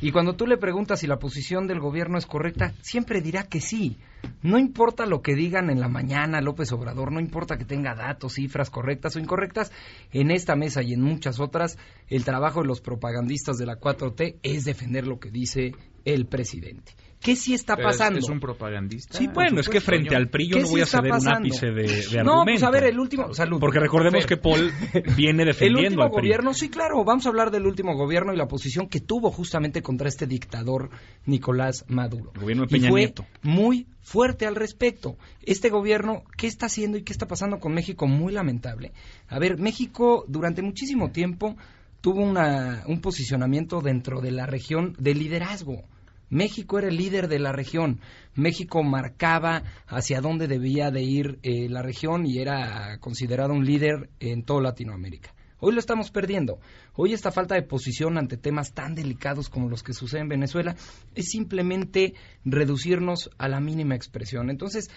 Y 0.01 0.11
cuando 0.11 0.35
tú 0.35 0.45
le 0.45 0.57
preguntas 0.57 0.99
si 0.99 1.07
la 1.07 1.19
posición 1.19 1.67
del 1.67 1.79
gobierno 1.79 2.17
es 2.17 2.25
correcta, 2.25 2.73
siempre 2.81 3.21
dirá 3.21 3.43
que 3.43 3.61
sí. 3.61 3.97
No 4.41 4.59
importa 4.59 5.05
lo 5.05 5.21
que 5.21 5.35
digan 5.35 5.69
en 5.69 5.79
la 5.79 5.87
mañana 5.87 6.41
López 6.41 6.69
Obrador, 6.73 7.13
no 7.13 7.21
importa 7.21 7.57
que 7.57 7.63
tenga 7.63 7.95
datos, 7.95 8.33
cifras 8.33 8.69
correctas 8.69 9.15
o 9.15 9.19
incorrectas, 9.19 9.71
en 10.11 10.31
esta 10.31 10.57
mesa 10.57 10.83
y 10.83 10.91
en 10.91 11.01
muchas 11.01 11.39
otras, 11.39 11.77
el 12.09 12.25
trabajo 12.25 12.59
de 12.59 12.67
los 12.67 12.81
propagandistas 12.81 13.57
de 13.57 13.67
la 13.67 13.79
4T 13.79 14.39
es 14.43 14.65
defender 14.65 15.07
lo 15.07 15.17
que 15.17 15.31
dice 15.31 15.71
el 16.03 16.25
presidente. 16.25 16.93
¿Qué 17.21 17.35
sí 17.35 17.53
está 17.53 17.75
pasando? 17.75 18.19
Es, 18.19 18.29
un 18.29 18.39
propagandista. 18.39 19.17
Sí, 19.17 19.27
bueno, 19.27 19.59
es 19.59 19.67
que 19.67 19.81
frente 19.81 20.15
al 20.15 20.29
PRI 20.29 20.47
yo 20.47 20.59
no 20.59 20.69
voy 20.69 20.81
a 20.81 20.85
ceder 20.85 21.11
un 21.11 21.27
ápice 21.27 21.67
de, 21.67 21.83
de 21.83 22.23
No, 22.23 22.43
pues 22.45 22.63
a 22.63 22.71
ver, 22.71 22.85
el 22.85 22.97
último... 22.97 23.33
Salud. 23.33 23.59
Porque 23.59 23.79
recordemos 23.79 24.25
que 24.25 24.37
Paul 24.37 24.71
viene 25.17 25.43
defendiendo 25.43 25.79
El 25.79 26.07
último 26.07 26.09
gobierno, 26.09 26.53
sí, 26.53 26.69
claro, 26.69 27.03
vamos 27.03 27.25
a 27.25 27.29
hablar 27.29 27.51
del 27.51 27.65
último 27.65 27.95
gobierno 27.95 28.33
y 28.33 28.37
la 28.37 28.47
posición 28.47 28.87
que 28.87 29.01
tuvo 29.01 29.31
justamente 29.31 29.81
contra 29.81 30.07
este 30.07 30.27
dictador 30.27 30.91
Nicolás 31.25 31.83
Maduro. 31.89 32.31
El 32.35 32.41
gobierno 32.41 32.63
de 32.63 32.69
Peña 32.69 32.87
y 32.87 32.91
fue 32.91 32.99
Nieto. 33.01 33.25
muy 33.41 33.87
fuerte 34.01 34.45
al 34.45 34.55
respecto. 34.55 35.17
Este 35.41 35.69
gobierno, 35.69 36.23
¿qué 36.37 36.47
está 36.47 36.67
haciendo 36.67 36.97
y 36.97 37.03
qué 37.03 37.11
está 37.11 37.27
pasando 37.27 37.59
con 37.59 37.73
México? 37.73 38.07
Muy 38.07 38.31
lamentable. 38.31 38.93
A 39.27 39.39
ver, 39.39 39.57
México 39.57 40.23
durante 40.29 40.61
muchísimo 40.61 41.11
tiempo 41.11 41.57
tuvo 41.99 42.21
una, 42.21 42.83
un 42.87 43.01
posicionamiento 43.01 43.81
dentro 43.81 44.21
de 44.21 44.31
la 44.31 44.45
región 44.45 44.95
de 44.97 45.15
liderazgo 45.15 45.83
México 46.29 46.77
era 46.79 46.87
el 46.87 46.97
líder 46.97 47.27
de 47.27 47.39
la 47.39 47.51
región. 47.51 47.99
México 48.35 48.83
marcaba 48.83 49.63
hacia 49.87 50.21
dónde 50.21 50.47
debía 50.47 50.91
de 50.91 51.01
ir 51.01 51.39
eh, 51.43 51.67
la 51.69 51.81
región 51.81 52.25
y 52.25 52.39
era 52.39 52.97
considerado 52.99 53.53
un 53.53 53.65
líder 53.65 54.09
en 54.19 54.43
toda 54.43 54.61
Latinoamérica. 54.61 55.33
Hoy 55.61 55.73
lo 55.73 55.79
estamos 55.79 56.09
perdiendo. 56.09 56.59
Hoy 56.95 57.13
esta 57.13 57.31
falta 57.31 57.55
de 57.55 57.63
posición 57.63 58.17
ante 58.17 58.37
temas 58.37 58.73
tan 58.73 58.95
delicados 58.95 59.49
como 59.49 59.69
los 59.69 59.83
que 59.83 59.93
suceden 59.93 60.23
en 60.23 60.29
Venezuela 60.29 60.75
es 61.15 61.29
simplemente 61.29 62.13
reducirnos 62.45 63.29
a 63.37 63.49
la 63.49 63.59
mínima 63.59 63.95
expresión. 63.95 64.49
Entonces, 64.49 64.89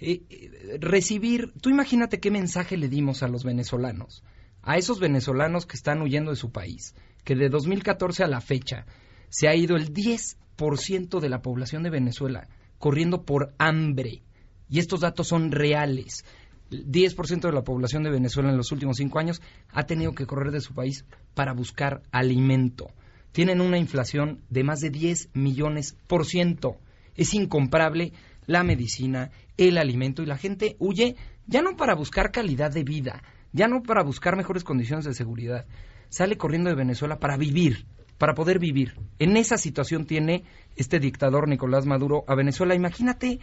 eh, 0.00 0.22
eh, 0.28 0.78
recibir, 0.80 1.52
tú 1.60 1.70
imagínate 1.70 2.18
qué 2.18 2.30
mensaje 2.32 2.76
le 2.76 2.88
dimos 2.88 3.22
a 3.22 3.28
los 3.28 3.44
venezolanos, 3.44 4.24
a 4.62 4.76
esos 4.76 4.98
venezolanos 4.98 5.66
que 5.66 5.76
están 5.76 6.02
huyendo 6.02 6.30
de 6.30 6.36
su 6.36 6.50
país, 6.50 6.94
que 7.22 7.36
de 7.36 7.48
2014 7.48 8.24
a 8.24 8.28
la 8.28 8.40
fecha 8.40 8.86
se 9.28 9.46
ha 9.46 9.54
ido 9.54 9.76
el 9.76 9.92
10 9.92 10.36
ciento 10.76 11.20
de 11.20 11.28
la 11.28 11.42
población 11.42 11.82
de 11.82 11.90
Venezuela 11.90 12.48
corriendo 12.78 13.24
por 13.24 13.54
hambre. 13.58 14.22
Y 14.68 14.78
estos 14.78 15.00
datos 15.00 15.28
son 15.28 15.50
reales. 15.50 16.24
10% 16.70 17.40
de 17.40 17.52
la 17.52 17.64
población 17.64 18.02
de 18.02 18.10
Venezuela 18.10 18.50
en 18.50 18.56
los 18.56 18.72
últimos 18.72 18.98
cinco 18.98 19.18
años 19.18 19.40
ha 19.70 19.86
tenido 19.86 20.12
que 20.12 20.26
correr 20.26 20.52
de 20.52 20.60
su 20.60 20.74
país 20.74 21.04
para 21.34 21.52
buscar 21.52 22.02
alimento. 22.12 22.88
Tienen 23.32 23.60
una 23.60 23.78
inflación 23.78 24.42
de 24.50 24.64
más 24.64 24.80
de 24.80 24.90
10 24.90 25.30
millones 25.34 25.96
por 26.06 26.26
ciento. 26.26 26.76
Es 27.14 27.34
incomparable 27.34 28.12
la 28.46 28.64
medicina, 28.64 29.30
el 29.56 29.78
alimento 29.78 30.22
y 30.22 30.26
la 30.26 30.36
gente 30.36 30.76
huye 30.78 31.16
ya 31.46 31.62
no 31.62 31.76
para 31.76 31.94
buscar 31.94 32.30
calidad 32.30 32.70
de 32.70 32.84
vida, 32.84 33.22
ya 33.52 33.68
no 33.68 33.82
para 33.82 34.02
buscar 34.02 34.36
mejores 34.36 34.64
condiciones 34.64 35.04
de 35.04 35.14
seguridad. 35.14 35.66
Sale 36.10 36.36
corriendo 36.36 36.70
de 36.70 36.76
Venezuela 36.76 37.18
para 37.18 37.36
vivir, 37.36 37.86
para 38.18 38.34
poder 38.34 38.58
vivir. 38.58 38.94
En 39.18 39.36
esa 39.36 39.56
situación 39.56 40.04
tiene 40.04 40.44
este 40.76 40.98
dictador 40.98 41.48
Nicolás 41.48 41.86
Maduro 41.86 42.24
a 42.26 42.34
Venezuela. 42.34 42.74
Imagínate 42.74 43.38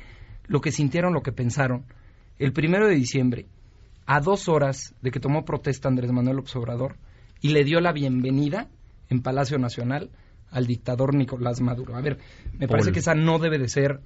lo 0.48 0.62
que 0.62 0.72
sintieron, 0.72 1.14
lo 1.14 1.22
que 1.22 1.32
pensaron. 1.32 1.86
El 2.38 2.52
primero 2.52 2.88
de 2.88 2.96
diciembre, 2.96 3.48
a 4.06 4.20
dos 4.20 4.50
horas 4.50 4.94
de 5.02 5.12
que 5.12 5.20
tomó 5.20 5.46
protesta 5.46 5.88
Andrés 5.88 6.12
Manuel 6.12 6.44
Obrador 6.54 6.98
y 7.42 7.50
le 7.50 7.64
dio 7.64 7.80
la 7.80 7.94
bienvenida 7.94 8.70
en 9.10 9.22
Palacio 9.22 9.58
Nacional 9.58 10.12
al 10.52 10.68
dictador 10.68 11.16
Nicolás 11.16 11.62
Maduro. 11.62 11.96
A 11.96 12.02
ver, 12.02 12.20
me 12.58 12.68
parece 12.68 12.92
que 12.92 13.00
esa 13.00 13.16
no 13.16 13.40
debe 13.40 13.58
de 13.58 13.70
ser 13.70 14.02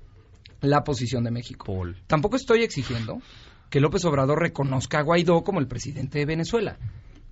la 0.61 0.83
posición 0.83 1.23
de 1.23 1.31
México. 1.31 1.65
Paul. 1.65 1.97
Tampoco 2.07 2.35
estoy 2.35 2.63
exigiendo 2.63 3.21
que 3.69 3.79
López 3.79 4.05
Obrador 4.05 4.39
reconozca 4.39 4.99
a 4.99 5.03
Guaidó 5.03 5.43
como 5.43 5.59
el 5.59 5.67
presidente 5.67 6.19
de 6.19 6.25
Venezuela, 6.25 6.77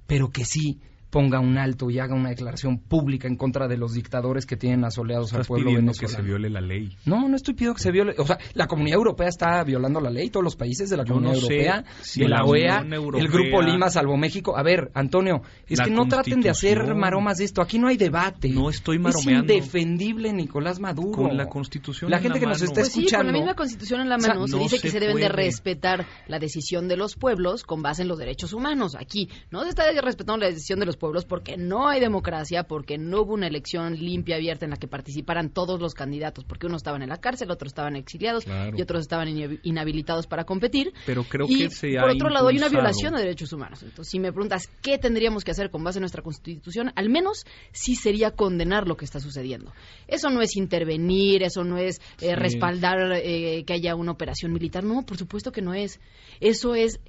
pero 0.05 0.29
que 0.29 0.45
sí 0.45 0.79
ponga 1.09 1.39
un 1.39 1.57
alto 1.57 1.89
y 1.89 1.99
haga 1.99 2.13
una 2.15 2.29
declaración 2.29 2.79
pública 2.79 3.27
en 3.27 3.35
contra 3.37 3.67
de 3.67 3.77
los 3.77 3.93
dictadores 3.93 4.45
que 4.45 4.57
tienen 4.57 4.83
asoleados 4.83 5.33
al 5.33 5.45
pueblo 5.45 5.67
pidiendo 5.69 5.93
que 5.93 5.99
venezolano. 6.01 6.23
se 6.23 6.27
viole 6.27 6.49
la 6.49 6.61
ley. 6.61 6.97
No, 7.05 7.27
no 7.29 7.35
estoy 7.35 7.53
pidiendo 7.53 7.75
que 7.75 7.81
se 7.81 7.91
viole. 7.91 8.15
O 8.17 8.25
sea, 8.25 8.37
la 8.53 8.67
comunidad 8.67 8.97
europea 8.97 9.27
está 9.29 9.63
violando 9.63 10.01
la 10.01 10.09
ley, 10.09 10.29
todos 10.29 10.43
los 10.43 10.55
países 10.55 10.89
de 10.89 10.97
la 10.97 11.03
Yo 11.05 11.13
comunidad 11.13 11.33
no 11.33 11.39
europea, 11.41 11.85
si 12.01 12.21
de 12.21 12.27
la 12.27 12.37
la 12.37 12.45
OEA, 12.45 12.81
Unión 12.81 13.15
el 13.15 13.27
Grupo 13.29 13.61
Lima, 13.61 13.89
salvo 13.89 14.17
México. 14.17 14.57
A 14.57 14.63
ver, 14.63 14.91
Antonio, 14.93 15.41
es 15.67 15.79
que 15.79 15.89
no 15.91 16.07
traten 16.07 16.41
de 16.41 16.49
hacer 16.49 16.93
maromas 16.95 17.37
de 17.37 17.45
esto. 17.45 17.61
Aquí 17.61 17.79
no 17.79 17.87
hay 17.87 17.97
debate. 17.97 18.49
No 18.49 18.69
estoy 18.69 18.97
Es 18.97 19.01
maromeando. 19.03 19.53
indefendible 19.53 20.33
Nicolás 20.33 20.79
Maduro. 20.79 21.11
Con 21.11 21.37
la 21.37 21.47
Constitución 21.47 22.11
La 22.11 22.17
en 22.17 22.23
gente 22.23 22.39
la 22.39 22.41
que 22.41 22.47
nos 22.47 22.61
está 22.61 22.81
Pues 22.81 22.87
sí, 22.89 22.93
con 22.95 23.03
escuchando. 23.05 23.31
la 23.31 23.37
misma 23.37 23.53
constitución 23.55 24.01
en 24.01 24.09
la 24.09 24.15
O 24.17 24.19
sea, 24.19 24.33
mano 24.33 24.47
se 24.47 24.55
no 24.57 24.63
dice 24.63 24.79
que 24.79 24.89
se 24.89 24.99
deben 24.99 25.17
de 25.17 25.29
respetar 25.29 26.05
la 26.27 26.39
decisión 26.39 26.87
de 26.87 26.97
los 26.97 27.15
pueblos 27.15 27.63
con 27.63 27.81
base 27.81 28.01
en 28.01 28.07
los 28.07 28.17
derechos 28.17 28.53
humanos. 28.53 28.95
Aquí 28.99 29.29
no 29.51 29.63
se 29.63 29.69
está 29.69 29.83
respetando 30.01 30.43
la 30.43 30.49
decisión 30.51 30.79
de 30.79 30.85
los 30.85 30.96
pueblos 30.97 31.25
porque 31.25 31.55
no 31.57 31.87
hay 31.87 31.99
democracia, 31.99 32.63
porque 32.63 32.97
no 32.97 33.21
hubo 33.21 33.33
una 33.33 33.47
elección 33.47 33.95
limpia, 33.95 34.35
abierta 34.35 34.65
en 34.65 34.71
la 34.71 34.77
que 34.77 34.87
participaran 34.87 35.49
todos 35.51 35.79
los 35.79 35.93
candidatos, 35.93 36.43
porque 36.43 36.65
unos 36.67 36.79
estaban 36.81 37.01
en 37.03 37.09
la 37.09 37.17
cárcel, 37.17 37.49
otros 37.51 37.69
estaban 37.71 37.95
exiliados 37.95 38.43
Claro. 38.43 38.77
y 38.77 38.81
otros 38.81 39.01
estaban 39.01 39.27
inhabi- 39.29 39.59
inhabilitados 39.63 40.27
para 40.27 40.43
competir. 40.43 40.93
Pero 41.05 41.23
creo 41.23 41.45
y 41.49 41.57
que 41.59 41.69
se 41.69 41.93
por 41.95 42.09
ha 42.09 42.13
otro 42.13 42.29
lado 42.29 42.47
hay 42.49 42.57
una 42.57 42.69
violación 42.69 43.13
de 43.13 43.21
derechos 43.21 43.53
humanos. 43.53 43.81
Entonces, 43.83 44.09
si 44.11 44.19
me 44.19 44.31
preguntas 44.31 44.69
qué 44.81 44.97
tendríamos 44.97 45.43
que 45.43 45.51
hacer 45.51 45.69
con 45.69 45.83
base 45.83 45.99
en 45.99 46.01
nuestra 46.01 46.21
constitución, 46.21 46.91
al 46.95 47.09
menos 47.09 47.45
sí 47.71 47.95
sería 47.95 48.31
condenar 48.31 48.87
lo 48.87 48.97
que 48.97 49.05
está 49.05 49.19
sucediendo. 49.19 49.71
Eso 50.07 50.29
no 50.29 50.41
es 50.41 50.55
intervenir, 50.55 51.43
eso 51.43 51.63
no 51.63 51.77
es 51.77 52.01
eh, 52.21 52.35
respaldar 52.35 53.13
eh, 53.15 53.63
que 53.65 53.73
haya 53.73 53.95
una 53.95 54.11
operación 54.11 54.51
militar. 54.53 54.83
No, 54.83 55.05
por 55.05 55.17
supuesto 55.17 55.51
que 55.51 55.61
no 55.61 55.73
es. 55.73 55.99
Eso 56.39 56.75
es 56.75 56.99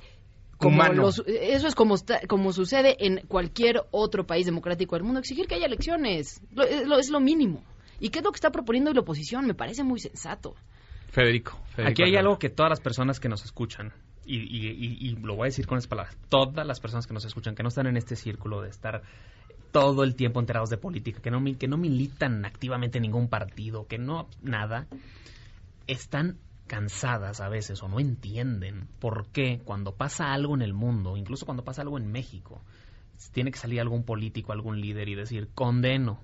como 0.58 0.82
los- 0.92 1.22
eso 1.26 1.68
es 1.68 1.74
como 1.74 1.94
está- 1.94 2.20
como 2.28 2.52
sucede 2.52 2.96
en 3.06 3.26
cualquier 3.28 3.82
otro 3.90 4.26
país 4.26 4.44
democrático 4.46 4.96
del 4.96 5.04
mundo, 5.04 5.20
exigir 5.20 5.46
que 5.46 5.54
haya 5.54 5.66
elecciones. 5.66 6.42
Lo- 6.52 6.64
es, 6.64 6.86
lo, 6.86 6.98
es 6.98 7.08
lo 7.10 7.20
mínimo. 7.20 7.64
¿Y 8.00 8.10
qué 8.10 8.18
es 8.18 8.24
lo 8.24 8.30
que 8.32 8.36
está 8.36 8.50
proponiendo 8.50 8.92
la 8.92 9.00
oposición? 9.00 9.46
Me 9.46 9.54
parece 9.54 9.82
muy 9.84 9.98
sensato. 10.00 10.54
Federico. 11.10 11.58
Federico 11.70 11.90
Aquí 11.90 12.02
hay 12.02 12.16
algo 12.16 12.38
que 12.38 12.48
todas 12.50 12.70
las 12.70 12.80
personas 12.80 13.18
que 13.18 13.28
nos 13.28 13.44
escuchan, 13.44 13.92
y, 14.26 14.36
y- 14.36 14.68
y- 14.70 15.08
y 15.08 15.16
lo 15.16 15.36
voy 15.36 15.44
a 15.44 15.50
decir 15.50 15.66
con 15.66 15.78
esas 15.78 15.88
palabras, 15.88 16.16
todas 16.28 16.66
las 16.66 16.80
personas 16.80 17.06
que 17.06 17.14
nos 17.14 17.24
escuchan, 17.24 17.54
que 17.54 17.62
no 17.62 17.70
están 17.70 17.86
en 17.86 17.96
este 17.96 18.14
círculo 18.14 18.60
de 18.60 18.68
estar 18.68 19.02
todo 19.72 20.02
el 20.04 20.14
tiempo 20.14 20.38
enterados 20.40 20.70
de 20.70 20.76
política, 20.76 21.20
que 21.20 21.30
no, 21.30 21.42
que 21.58 21.66
no 21.68 21.76
militan 21.76 22.44
activamente 22.44 22.98
en 22.98 23.02
ningún 23.02 23.28
partido, 23.28 23.86
que 23.86 23.98
no 23.98 24.28
nada, 24.42 24.86
están 25.86 26.36
cansadas 26.68 27.40
a 27.40 27.48
veces 27.48 27.82
o 27.82 27.88
no 27.88 27.98
entienden 27.98 28.86
por 29.00 29.26
qué 29.32 29.60
cuando 29.64 29.96
pasa 29.96 30.32
algo 30.32 30.54
en 30.54 30.62
el 30.62 30.72
mundo, 30.74 31.16
incluso 31.16 31.44
cuando 31.46 31.64
pasa 31.64 31.82
algo 31.82 31.98
en 31.98 32.12
México, 32.12 32.62
tiene 33.32 33.50
que 33.50 33.58
salir 33.58 33.80
algún 33.80 34.04
político, 34.04 34.52
algún 34.52 34.80
líder 34.80 35.08
y 35.08 35.16
decir, 35.16 35.48
condeno, 35.54 36.20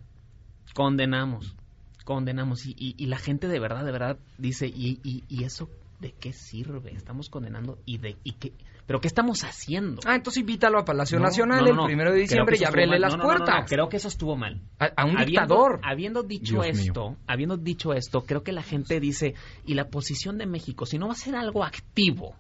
condenamos, 0.74 1.56
condenamos. 2.04 2.66
Y, 2.66 2.94
y- 2.96 3.06
la 3.06 3.18
gente 3.18 3.48
de 3.48 3.58
verdad, 3.58 3.84
de 3.84 3.92
verdad 3.92 4.18
dice, 4.38 4.68
¿y, 4.68 5.00
y, 5.02 5.24
y 5.28 5.44
eso 5.44 5.68
de 6.00 6.12
qué 6.12 6.32
sirve? 6.32 6.92
Estamos 6.94 7.28
condenando 7.28 7.78
y 7.84 7.98
de 7.98 8.16
y 8.22 8.32
qué... 8.32 8.52
¿Pero 8.86 9.00
qué 9.00 9.08
estamos 9.08 9.44
haciendo? 9.44 10.00
Ah, 10.04 10.14
entonces 10.14 10.40
invítalo 10.40 10.78
a 10.78 10.84
Palacio 10.84 11.18
No, 11.18 11.24
Nacional 11.24 11.64
no, 11.64 11.72
no, 11.72 11.82
el 11.82 11.86
primero 11.86 12.12
de 12.12 12.20
diciembre 12.20 12.56
y 12.60 12.64
ábrele 12.64 12.98
las 12.98 13.12
No, 13.12 13.18
no, 13.18 13.24
no, 13.24 13.38
no, 13.38 13.44
puertas. 13.44 13.68
creo 13.68 13.88
que 13.88 13.96
eso 13.96 14.08
estuvo 14.08 14.36
mal. 14.36 14.60
A, 14.78 14.86
a 14.96 15.04
un 15.06 15.12
Habiendo- 15.16 15.24
dictador. 15.24 15.80
Habiendo 15.82 16.22
dicho 16.22 16.62
Dios 16.62 16.76
mío. 16.76 16.84
esto, 16.88 17.16
habiendo 17.26 17.56
dicho 17.56 17.94
esto, 17.94 18.26
creo 18.26 18.42
que 18.42 18.52
la 18.52 18.62
gente 18.62 19.00
dice, 19.00 19.34
y 19.64 19.72
la 19.74 19.88
posición 19.88 20.36
de 20.36 20.46
México, 20.46 20.84
si 20.84 20.98
no 20.98 21.06
va 21.06 21.14
a 21.14 21.16
ser 21.16 21.34
algo 21.34 21.64
activo, 21.64 22.36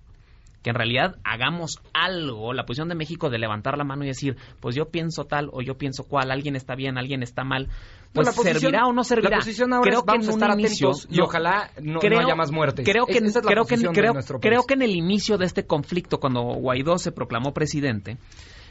que 0.64 0.70
en 0.70 0.76
realidad 0.76 1.16
hagamos 1.22 1.78
algo, 1.92 2.52
la 2.54 2.64
posición 2.64 2.88
de 2.88 2.94
México 2.96 3.28
de 3.30 3.38
levantar 3.38 3.76
la 3.78 3.84
mano 3.84 4.02
y 4.02 4.08
decir, 4.08 4.36
pues 4.60 4.74
yo 4.74 4.86
pienso 4.86 5.26
tal 5.26 5.50
o 5.52 5.60
yo 5.62 5.76
pienso 5.76 6.04
cual, 6.04 6.30
alguien 6.32 6.56
está 6.56 6.74
bien, 6.74 6.96
alguien 6.98 7.22
está 7.22 7.44
mal, 7.44 7.68
pues 8.14 8.26
la 8.26 8.32
posición- 8.32 8.60
servirá 8.72 8.86
o 8.86 8.92
no 8.94 9.04
servirá. 9.04 9.30
La 9.30 9.36
posición 9.36 9.72
ahora 9.74 9.90
creo 9.90 10.00
es 10.00 10.06
vamos 10.06 10.24
que 10.24 10.30
a 10.30 10.32
en 10.32 10.36
estar 10.40 10.50
un 10.54 10.60
inicio, 10.60 10.88
atentos 10.88 11.08
y 11.16 11.20
ojalá 11.20 11.70
no, 11.82 12.00
no 12.02 12.18
haya 12.18 12.34
más 12.34 12.50
muertes. 12.50 12.88
Creo 12.88 13.04
que, 13.06 13.18
Es- 13.18 13.38
creo, 13.46 13.64
que, 13.66 13.76
creo, 13.76 14.14
creo 14.40 14.62
que 14.64 14.74
en 14.74 14.82
el 14.82 14.96
inicio 14.96 15.36
de 15.36 15.44
este 15.46 15.66
conflicto, 15.66 16.18
cuando 16.18 16.40
Guaidó 16.42 16.96
se 16.98 17.12
proclamó 17.12 17.52
presidente, 17.52 18.16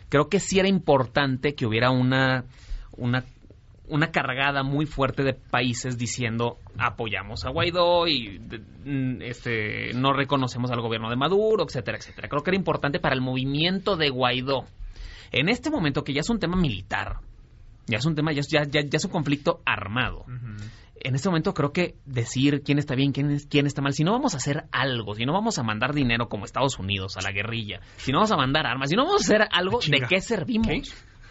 creo 0.09 0.27
que 0.29 0.39
sí 0.39 0.59
era 0.59 0.67
importante 0.67 1.53
que 1.53 1.65
hubiera 1.67 1.91
una, 1.91 2.45
una, 2.97 3.23
una 3.93 4.11
cargada 4.11 4.63
muy 4.63 4.85
fuerte 4.85 5.23
de 5.23 5.33
países 5.33 5.97
diciendo 5.97 6.57
apoyamos 6.77 7.45
a 7.45 7.49
Guaidó 7.51 8.07
y 8.07 8.39
de- 8.39 8.59
mm, 8.59 9.21
este, 9.21 9.93
no 9.93 10.13
reconocemos 10.13 10.71
al 10.71 10.81
gobierno 10.81 11.09
de 11.09 11.15
Maduro, 11.15 11.63
etcétera, 11.67 11.97
etcétera. 11.97 12.27
Creo 12.27 12.43
que 12.43 12.49
era 12.51 12.57
importante 12.57 12.99
para 12.99 13.15
el 13.15 13.21
movimiento 13.21 13.95
de 13.95 14.09
Guaidó. 14.09 14.65
En 15.31 15.49
este 15.49 15.69
momento, 15.69 16.03
que 16.03 16.13
ya 16.13 16.21
es 16.21 16.29
un 16.29 16.39
tema 16.39 16.55
militar, 16.55 17.17
ya 17.87 17.97
es 17.97 18.05
un 18.05 18.15
tema, 18.15 18.31
ya, 18.33 18.39
es- 18.41 18.47
ya, 18.49 18.63
ya, 18.63 18.81
es 18.91 19.05
un 19.05 19.11
conflicto 19.11 19.61
armado 19.65 20.25
en 21.05 21.15
este 21.15 21.27
momento 21.27 21.53
creo 21.53 21.73
que 21.73 21.95
decir 22.05 22.61
quién 22.63 22.79
está 22.79 22.95
bien, 22.95 23.11
quién, 23.11 23.29
es- 23.31 23.45
quién 23.45 23.65
está 23.67 23.81
mal, 23.81 23.93
si 23.93 24.03
no 24.05 24.13
vamos 24.13 24.35
a 24.35 24.37
hacer 24.37 24.63
algo, 24.71 25.15
si 25.15 25.25
no 25.25 25.33
vamos 25.33 25.57
a 25.59 25.63
mandar 25.63 25.93
dinero 25.93 26.29
como 26.29 26.45
Estados 26.45 26.79
Unidos 26.79 27.17
a 27.17 27.21
la 27.21 27.31
guerrilla, 27.31 27.81
si 27.97 28.11
no 28.13 28.19
vamos 28.19 28.31
a 28.31 28.37
mandar 28.37 28.65
armas, 28.65 28.89
si 28.89 28.95
no 28.95 29.03
vamos 29.05 29.21
a 29.21 29.25
hacer 29.25 29.47
algo, 29.51 29.79
¿de 29.79 29.85
chinga. 29.85 30.07
qué 30.07 30.21
servimos? 30.21 30.67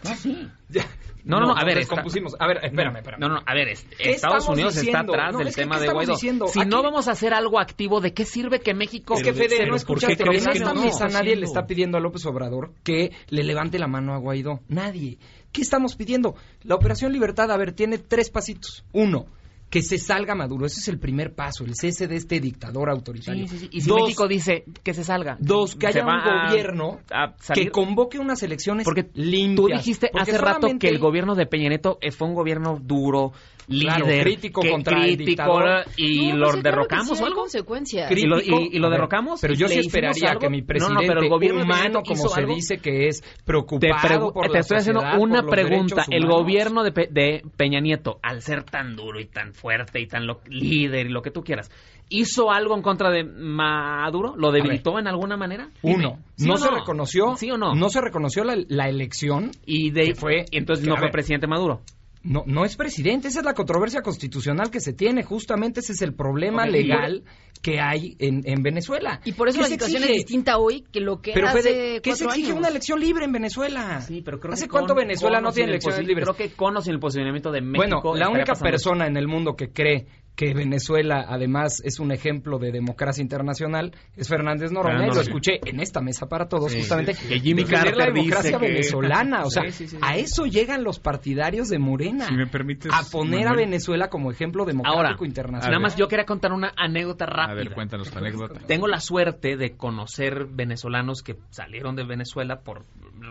No, 0.03 0.15
sí. 0.15 0.47
Ya. 0.69 0.85
No, 1.25 1.39
no, 1.39 1.47
no, 1.47 1.51
a 1.57 1.63
ver, 1.63 1.77
está- 1.77 1.95
descompusimos. 1.95 2.35
A 2.37 2.47
ver, 2.47 2.57
espérame, 2.63 2.97
espérame. 2.97 3.19
No, 3.21 3.29
no, 3.29 3.39
a 3.45 3.53
ver, 3.53 3.69
es- 3.69 3.85
¿Qué 3.97 4.11
Estados 4.11 4.45
Unidos 4.49 4.75
está 4.75 4.99
atrás 4.99 5.31
No, 5.31 5.39
del 5.39 5.55
tema 5.55 5.77
¿qué 5.77 5.83
de 5.85 5.93
Guaidó. 5.93 6.11
diciendo? 6.13 6.47
Si 6.47 6.59
Aquí- 6.59 6.69
no 6.69 6.83
vamos 6.83 7.07
a 7.07 7.11
hacer 7.11 7.33
algo 7.33 7.59
activo, 7.61 8.01
¿de 8.01 8.13
qué 8.13 8.25
sirve 8.25 8.59
que 8.59 8.73
México... 8.73 9.13
Es 9.15 9.23
que 9.23 9.33
Fede, 9.33 9.55
se- 9.57 9.63
no 9.63 9.69
¿por 9.69 9.75
escuchaste. 9.77 10.23
En 10.23 10.33
esta 10.33 10.73
mesa 10.73 11.07
nadie 11.07 11.37
le 11.37 11.45
está 11.45 11.65
pidiendo 11.65 11.97
a 11.97 12.01
López 12.01 12.25
Obrador 12.25 12.73
que 12.83 13.13
le 13.29 13.43
levante 13.43 13.79
la 13.79 13.87
mano 13.87 14.13
a 14.13 14.17
Guaidó. 14.17 14.59
Nadie. 14.67 15.17
¿Qué 15.53 15.61
estamos 15.61 15.95
pidiendo? 15.95 16.35
La 16.63 16.75
Operación 16.75 17.13
Libertad, 17.13 17.49
a 17.51 17.57
ver, 17.57 17.71
tiene 17.71 17.99
tres 17.99 18.29
pasitos. 18.29 18.83
Uno, 18.91 19.27
que 19.73 19.81
se 19.81 19.97
salga 19.97 20.35
Maduro. 20.35 20.67
Ese 20.67 20.81
es 20.81 20.87
el 20.87 20.99
primer 20.99 21.33
paso, 21.33 21.63
el 21.65 21.73
cese 21.73 22.05
de 22.07 22.15
este 22.17 22.39
dictador 22.39 22.91
autoritario. 22.91 23.47
Sí, 23.47 23.57
sí, 23.57 23.65
sí. 23.65 23.69
Y 23.71 23.81
si 23.81 23.89
Dos, 23.89 24.01
México 24.03 24.27
dice 24.27 24.65
que 24.83 24.93
se 24.93 25.03
salga. 25.03 25.35
Dos, 25.39 25.75
que 25.75 25.87
haya 25.87 26.03
un 26.03 26.11
a- 26.11 26.47
gobierno 26.51 26.99
a 27.11 27.33
que 27.55 27.71
convoque 27.71 28.19
unas 28.19 28.43
elecciones 28.43 28.85
Porque 28.85 29.09
limpias. 29.15 29.55
tú 29.55 29.67
dijiste 29.75 30.09
Porque 30.11 30.29
hace 30.31 30.37
rato 30.39 30.67
que 30.79 30.89
el 30.89 30.99
gobierno 30.99 31.33
de 31.33 31.47
Peña 31.47 31.69
Nieto 31.69 31.97
fue 32.15 32.27
un 32.27 32.35
gobierno 32.35 32.77
duro, 32.79 33.31
Claro, 33.65 34.05
líder, 34.07 34.23
crítico 34.25 34.59
que- 34.61 34.69
contra 34.71 34.97
el 34.97 35.15
crítico, 35.15 35.25
dictador. 35.25 35.85
y 35.95 36.27
No, 36.33 36.35
lo 36.35 36.47
pues, 36.47 36.51
claro 36.51 36.57
que 36.57 36.61
derrocamos 36.69 37.17
sí 37.17 37.23
o 37.23 37.27
algo. 37.27 37.39
consecuencias. 37.41 38.11
Y 38.11 38.25
lo- 38.27 38.35
Crítico. 38.35 38.59
y- 38.59 38.75
y 38.75 38.79
lo 38.79 38.87
A 38.87 38.89
ver, 38.89 38.97
derrocamos, 38.99 39.41
Pero 39.41 39.53
yo 39.53 39.67
¿le 39.67 39.73
sí 39.75 39.79
esperaría 39.79 40.29
algo? 40.31 40.39
que 40.41 40.49
mi 40.49 40.57
No, 40.57 40.61
no, 40.63 40.67
presidente, 40.67 41.07
pero 41.07 41.21
el 41.21 41.29
gobierno 41.29 41.63
humano, 41.63 42.01
como 42.05 42.27
se 42.27 42.39
algo. 42.41 42.53
dice 42.55 42.77
que 42.79 43.07
es 43.07 43.21
Te, 43.21 43.27
preocupado 43.45 43.89
pregu- 44.29 44.33
por 44.33 44.47
te 44.47 44.53
la 44.53 44.59
estoy 44.59 44.77
haciendo 44.77 45.01
una 45.17 45.43
pregunta. 45.43 46.05
El 46.11 46.27
gobierno 46.27 46.83
de, 46.83 46.91
Pe- 46.91 47.07
de 47.09 47.41
Peña 47.55 47.79
Nieto, 47.79 48.19
al 48.21 48.41
ser 48.41 48.63
tan 48.65 48.95
duro 48.97 49.19
y 49.21 49.25
tan 49.27 49.53
fuerte 49.63 50.01
y 50.01 50.07
tan 50.07 50.27
lo- 50.27 50.41
líder 50.49 51.05
y 51.05 51.09
lo 51.09 51.21
que 51.21 51.31
tú 51.31 51.41
quieras, 51.41 51.71
¿hizo 52.09 52.51
algo 52.51 52.75
en 52.75 52.81
contra 52.81 53.09
de 53.09 53.23
Maduro? 53.23 54.35
¿Lo 54.35 54.51
debilitó 54.51 54.99
en 54.99 55.07
alguna 55.07 55.37
manera? 55.37 55.69
Uno, 55.81 55.95
Dime, 55.95 56.23
¿sí 56.35 56.47
no 56.47 56.53
o 56.55 56.57
se 56.57 56.69
reconoció, 56.69 57.35
¿Sí 57.37 57.49
o 57.49 57.57
no? 57.57 57.73
se 57.89 58.01
reconoció 58.01 58.43
la, 58.43 58.57
la 58.67 58.89
elección. 58.89 59.51
y 59.65 59.91
de, 59.91 60.07
que 60.07 60.15
fue- 60.15 60.45
entonces 60.51 60.83
que, 60.83 60.89
no 60.89 60.97
fue 60.97 61.05
ver, 61.05 61.11
presidente 61.13 61.47
Maduro. 61.47 61.79
No, 62.23 62.43
no 62.45 62.63
es 62.63 62.77
presidente, 62.77 63.27
esa 63.27 63.39
es 63.39 63.45
la 63.45 63.53
controversia 63.53 64.01
constitucional 64.01 64.71
que 64.71 64.79
se 64.79 64.93
tiene, 64.93 65.23
justamente 65.23 65.81
ese 65.81 65.91
es 65.91 66.01
el 66.01 66.13
problema 66.13 66.65
legal 66.65 67.23
que 67.61 67.79
hay 67.81 68.15
en, 68.19 68.41
en 68.45 68.63
Venezuela. 68.63 69.19
Y 69.25 69.33
por 69.33 69.49
eso 69.49 69.57
¿Qué 69.57 69.63
la 69.63 69.67
situación 69.69 70.03
exige? 70.03 70.11
es 70.19 70.25
distinta 70.25 70.57
hoy 70.57 70.83
que 70.91 70.99
lo 71.01 71.21
que 71.21 71.31
Pero 71.33 71.47
era 71.49 71.59
hace 71.59 71.69
Fede, 71.69 72.01
¿qué 72.01 72.15
se 72.15 72.25
exige 72.25 72.47
años. 72.47 72.57
una 72.59 72.67
elección 72.69 72.99
libre 72.99 73.25
en 73.25 73.31
Venezuela? 73.33 74.01
Sí, 74.01 74.21
pero 74.23 74.39
creo 74.39 74.53
¿Hace 74.53 74.65
que 74.65 74.69
cuánto 74.71 74.93
con- 74.93 75.03
Venezuela 75.03 75.37
con 75.37 75.43
no 75.45 75.51
tiene 75.51 75.65
el 75.65 75.73
elecciones 75.75 76.07
libres? 76.07 76.25
Creo 76.29 76.35
que 76.49 76.55
con 76.55 76.75
o 76.77 76.81
sin 76.81 76.93
el 76.93 76.99
posicionamiento 76.99 77.51
de 77.51 77.61
México. 77.61 78.01
Bueno, 78.03 78.15
la 78.15 78.29
única 78.29 78.53
persona 78.53 79.05
en 79.07 79.17
el 79.17 79.27
mundo 79.27 79.55
que 79.55 79.71
cree 79.71 80.07
que 80.35 80.53
Venezuela 80.55 81.25
además 81.27 81.79
es 81.85 81.99
un 81.99 82.11
ejemplo 82.11 82.57
de 82.57 82.71
democracia 82.71 83.21
internacional 83.21 83.93
es 84.17 84.27
Fernández 84.27 84.71
Noroña 84.71 85.05
y 85.07 85.13
lo 85.13 85.21
escuché 85.21 85.59
en 85.65 85.79
esta 85.79 86.01
mesa 86.01 86.27
para 86.27 86.47
todos 86.47 86.71
Sí, 86.71 86.79
justamente 86.79 87.13
sí, 87.13 87.21
sí. 87.23 87.27
Que 87.29 87.39
Jimmy 87.39 87.63
defender 87.63 87.95
la 87.95 88.05
Carter 88.05 88.13
democracia 88.15 88.49
dice 88.51 88.59
que- 88.65 88.71
venezolana 88.71 89.43
o 89.43 89.49
sea 89.51 89.63
Sí, 89.65 89.71
sí, 89.71 89.87
sí, 89.87 89.95
sí. 89.95 90.01
a 90.01 90.17
eso 90.17 90.45
llegan 90.45 90.83
los 90.83 90.99
partidarios 90.99 91.69
de 91.69 91.77
Morena 91.77 92.25
Si 92.27 92.33
me 92.33 92.47
permites, 92.47 92.91
a 92.91 93.03
poner 93.11 93.47
a. 93.47 93.53
Venezuela 93.53 94.09
como 94.09 94.31
ejemplo 94.31 94.65
democrático 94.65 94.97
Ahora, 94.97 95.17
internacional 95.25 95.71
nada 95.71 95.79
más 95.83 95.95
yo 95.95 96.07
quería 96.07 96.25
contar 96.25 96.51
una 96.51 96.73
anécdota 96.75 97.25
A 97.25 97.27
rápida. 97.27 97.55
ver, 97.55 97.71
cuéntanos 97.73 98.09
tu 98.09 98.17
anécdota. 98.17 98.59
Tengo 98.65 98.87
la 98.87 98.99
suerte 98.99 99.55
de 99.55 99.77
conocer 99.77 100.47
venezolanos 100.49 101.21
que 101.21 101.35
salieron 101.51 101.95
de 101.95 102.03
Venezuela 102.05 102.61
por 102.61 102.85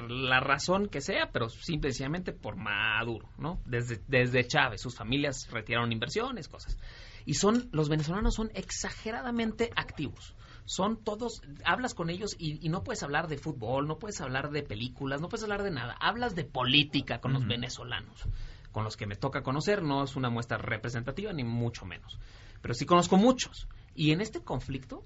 la 0.08 0.40
razón 0.40 0.86
que 0.88 1.00
sea, 1.00 1.28
pero 1.32 1.48
simple 1.48 1.90
y 1.90 1.92
sencillamente 1.92 2.32
por 2.32 2.56
Maduro, 2.56 3.28
¿no? 3.38 3.58
Desde, 3.66 3.98
desde 4.08 4.46
Chávez, 4.46 4.80
sus 4.80 4.96
familias 4.96 5.48
retiraron 5.50 5.90
inversiones, 5.92 6.48
cosas. 6.48 6.78
Y 7.24 7.34
son, 7.34 7.68
los 7.72 7.88
venezolanos 7.88 8.34
son 8.34 8.50
exageradamente 8.54 9.70
activos. 9.76 10.34
Son 10.64 11.02
todos, 11.02 11.42
hablas 11.64 11.94
con 11.94 12.10
ellos 12.10 12.36
y, 12.38 12.64
y 12.64 12.68
no 12.68 12.82
puedes 12.84 13.02
hablar 13.02 13.28
de 13.28 13.38
fútbol, 13.38 13.86
no 13.86 13.98
puedes 13.98 14.20
hablar 14.20 14.50
de 14.50 14.62
películas, 14.62 15.20
no 15.20 15.28
puedes 15.28 15.42
hablar 15.42 15.62
de 15.62 15.70
nada. 15.70 15.96
Hablas 16.00 16.34
de 16.34 16.44
política 16.44 17.20
con 17.20 17.32
los 17.32 17.46
venezolanos, 17.46 18.28
con 18.70 18.84
los 18.84 18.96
que 18.96 19.06
me 19.06 19.16
toca 19.16 19.42
conocer. 19.42 19.82
No 19.82 20.04
es 20.04 20.16
una 20.16 20.30
muestra 20.30 20.58
representativa, 20.58 21.32
ni 21.32 21.44
mucho 21.44 21.84
menos. 21.84 22.18
Pero 22.60 22.74
sí 22.74 22.86
conozco 22.86 23.16
muchos. 23.16 23.68
Y 23.94 24.12
en 24.12 24.20
este 24.20 24.42
conflicto 24.42 25.04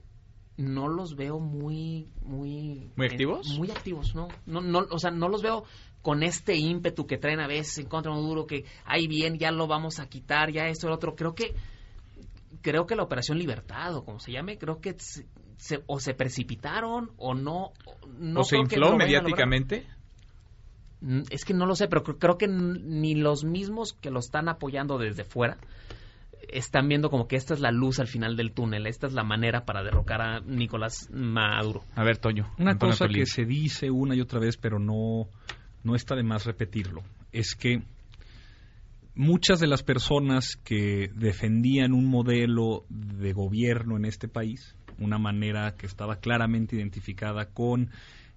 no 0.57 0.89
los 0.89 1.17
veo 1.17 1.39
muy 1.39 2.09
muy 2.23 2.91
muy 2.97 3.07
eh, 3.07 3.11
activos 3.11 3.59
muy 3.59 3.71
activos 3.71 4.15
no 4.15 4.29
no 4.47 4.61
no 4.61 4.87
o 4.91 4.99
sea 4.99 5.11
no 5.11 5.29
los 5.29 5.43
veo 5.43 5.65
con 6.01 6.23
este 6.23 6.57
ímpetu 6.57 7.07
que 7.07 7.19
traen 7.19 7.41
a 7.41 7.47
veces 7.47 7.79
en 7.79 7.89
contra 7.89 8.15
de 8.15 8.21
duro 8.21 8.47
que 8.47 8.65
ahí 8.85 9.07
bien 9.07 9.39
ya 9.39 9.51
lo 9.51 9.67
vamos 9.67 9.99
a 9.99 10.09
quitar 10.09 10.51
ya 10.51 10.67
esto 10.69 10.87
el 10.87 10.95
otro 10.95 11.15
creo 11.15 11.35
que 11.35 11.55
creo 12.63 12.87
que 12.87 12.97
la 12.97 13.03
operación 13.03 13.39
libertad 13.39 13.95
o 13.97 14.05
como 14.05 14.19
se 14.21 14.33
llame 14.33 14.59
creo 14.59 14.81
que 14.81 14.95
se, 14.99 15.27
se- 15.59 15.83
o 15.87 16.01
se 16.01 16.15
precipitaron 16.15 17.11
o 17.17 17.35
no 17.35 17.73
no 18.19 18.41
o 18.41 18.45
se 18.45 18.57
infló 18.59 18.97
mediáticamente 18.97 19.87
Mm, 21.01 21.25
Es 21.31 21.45
que 21.45 21.53
no 21.53 21.67
lo 21.67 21.77
sé, 21.77 21.89
pero 21.89 22.03
cre- 22.03 22.17
creo 22.19 22.39
que 22.39 22.49
ni 22.49 23.15
los 23.15 23.45
mismos 23.45 23.93
que 23.93 24.11
lo 24.11 24.19
están 24.19 24.49
apoyando 24.49 24.97
desde 24.97 25.25
fuera 25.25 25.59
están 26.49 26.89
viendo 26.89 27.11
como 27.11 27.29
que 27.29 27.37
esta 27.37 27.53
es 27.53 27.61
la 27.61 27.71
luz 27.71 27.99
al 27.99 28.07
final 28.07 28.35
del 28.35 28.53
túnel, 28.53 28.87
esta 28.87 29.07
es 29.07 29.13
la 29.13 29.23
manera 29.23 29.65
para 29.67 29.83
derrocar 29.83 30.23
a 30.23 30.41
Nicolás 30.41 31.09
Maduro. 31.13 31.85
a 31.97 32.03
ver 32.03 32.17
Toño 32.17 32.51
Una 32.59 32.71
Antonio 32.73 32.95
cosa 32.95 33.09
que 33.09 33.27
se 33.27 33.45
dice 33.45 33.91
una 33.91 34.15
y 34.15 34.23
otra 34.23 34.41
vez, 34.41 34.57
pero 34.57 34.79
no, 34.79 35.29
no 35.85 35.95
está 35.97 36.15
de 36.17 36.23
más 36.23 36.47
repetirlo, 36.47 37.03
es 37.31 37.55
que 37.55 37.83
muchas 39.17 39.59
de 39.59 39.67
las 39.67 39.83
personas 39.83 40.57
que 40.63 41.11
defendían 41.15 41.93
un 41.93 42.07
modelo 42.07 42.85
de 42.89 43.33
gobierno 43.33 43.97
en 43.97 44.05
este 44.05 44.29
país, 44.29 44.77
una 44.99 45.19
manera 45.19 45.75
que 45.77 45.87
estaba 45.87 46.17
claramente 46.17 46.77
identificada 46.77 47.47
con 47.47 47.91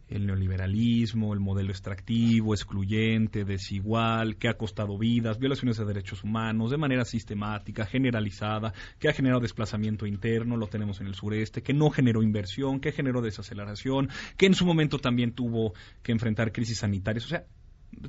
el 0.08 0.26
neoliberalismo, 0.26 1.34
el 1.34 1.40
modelo 1.40 1.70
extractivo, 1.70 2.56
excluyente, 2.56 3.46
desigual, 3.46 4.38
que 4.38 4.50
ha 4.50 4.56
costado 4.56 4.98
vidas, 4.98 5.38
violaciones 5.38 5.78
de 5.78 5.86
derechos 5.86 6.24
humanos 6.24 6.72
de 6.72 6.78
manera 6.78 7.06
sistemática, 7.06 7.86
generalizada, 7.86 8.74
que 8.98 9.08
ha 9.08 9.14
generado 9.14 9.42
desplazamiento 9.42 10.08
interno, 10.08 10.58
lo 10.58 10.68
tenemos 10.68 11.00
en 11.02 11.08
el 11.08 11.14
sureste, 11.14 11.62
que 11.62 11.74
no 11.74 11.92
generó 11.92 12.24
inversión, 12.24 12.80
que 12.80 12.92
generó 12.92 13.22
desaceleración, 13.22 14.10
que 14.36 14.48
en 14.48 14.56
su 14.56 14.66
momento 14.66 14.98
también 14.98 15.34
tuvo 15.34 15.74
que 16.02 16.12
enfrentar 16.12 16.52
crisis 16.52 16.80
sanitarias. 16.80 17.26
O 17.26 17.30
sea, 17.30 17.44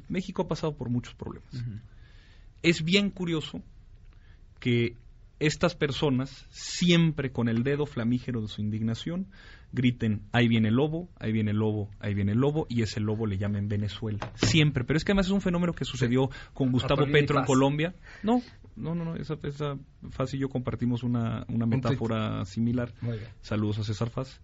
México 0.08 0.42
ha 0.42 0.48
pasado 0.48 0.74
por 0.74 0.88
muchos 0.88 1.14
problemas. 1.14 1.52
Es 2.62 2.84
bien 2.84 3.10
curioso 3.10 3.62
que 4.58 4.96
estas 5.40 5.74
personas, 5.74 6.46
siempre 6.50 7.32
con 7.32 7.48
el 7.48 7.62
dedo 7.62 7.86
flamígero 7.86 8.42
de 8.42 8.48
su 8.48 8.60
indignación, 8.60 9.28
griten, 9.72 10.22
ahí 10.32 10.48
viene 10.48 10.68
el 10.68 10.74
lobo, 10.74 11.08
ahí 11.18 11.32
viene 11.32 11.52
el 11.52 11.56
lobo, 11.56 11.88
ahí 11.98 12.12
viene 12.12 12.32
el 12.32 12.38
lobo, 12.38 12.66
y 12.68 12.82
ese 12.82 13.00
lobo 13.00 13.26
le 13.26 13.38
llamen 13.38 13.68
Venezuela. 13.68 14.32
Siempre. 14.34 14.84
Pero 14.84 14.98
es 14.98 15.04
que 15.04 15.12
además 15.12 15.26
es 15.26 15.32
un 15.32 15.40
fenómeno 15.40 15.72
que 15.72 15.84
sucedió 15.86 16.28
con 16.52 16.70
Gustavo 16.70 17.06
Petro 17.10 17.38
en. 17.38 17.44
Colombia. 17.46 17.94
No, 18.22 18.42
no, 18.76 18.94
no, 18.94 19.04
no 19.04 19.16
esa, 19.16 19.38
esa 19.42 19.78
Faz 20.10 20.34
y 20.34 20.38
yo 20.38 20.48
compartimos 20.48 21.02
una, 21.02 21.46
una 21.48 21.66
metáfora 21.66 22.44
similar. 22.44 22.92
Saludos 23.40 23.78
a 23.78 23.84
César 23.84 24.10
Faz. 24.10 24.40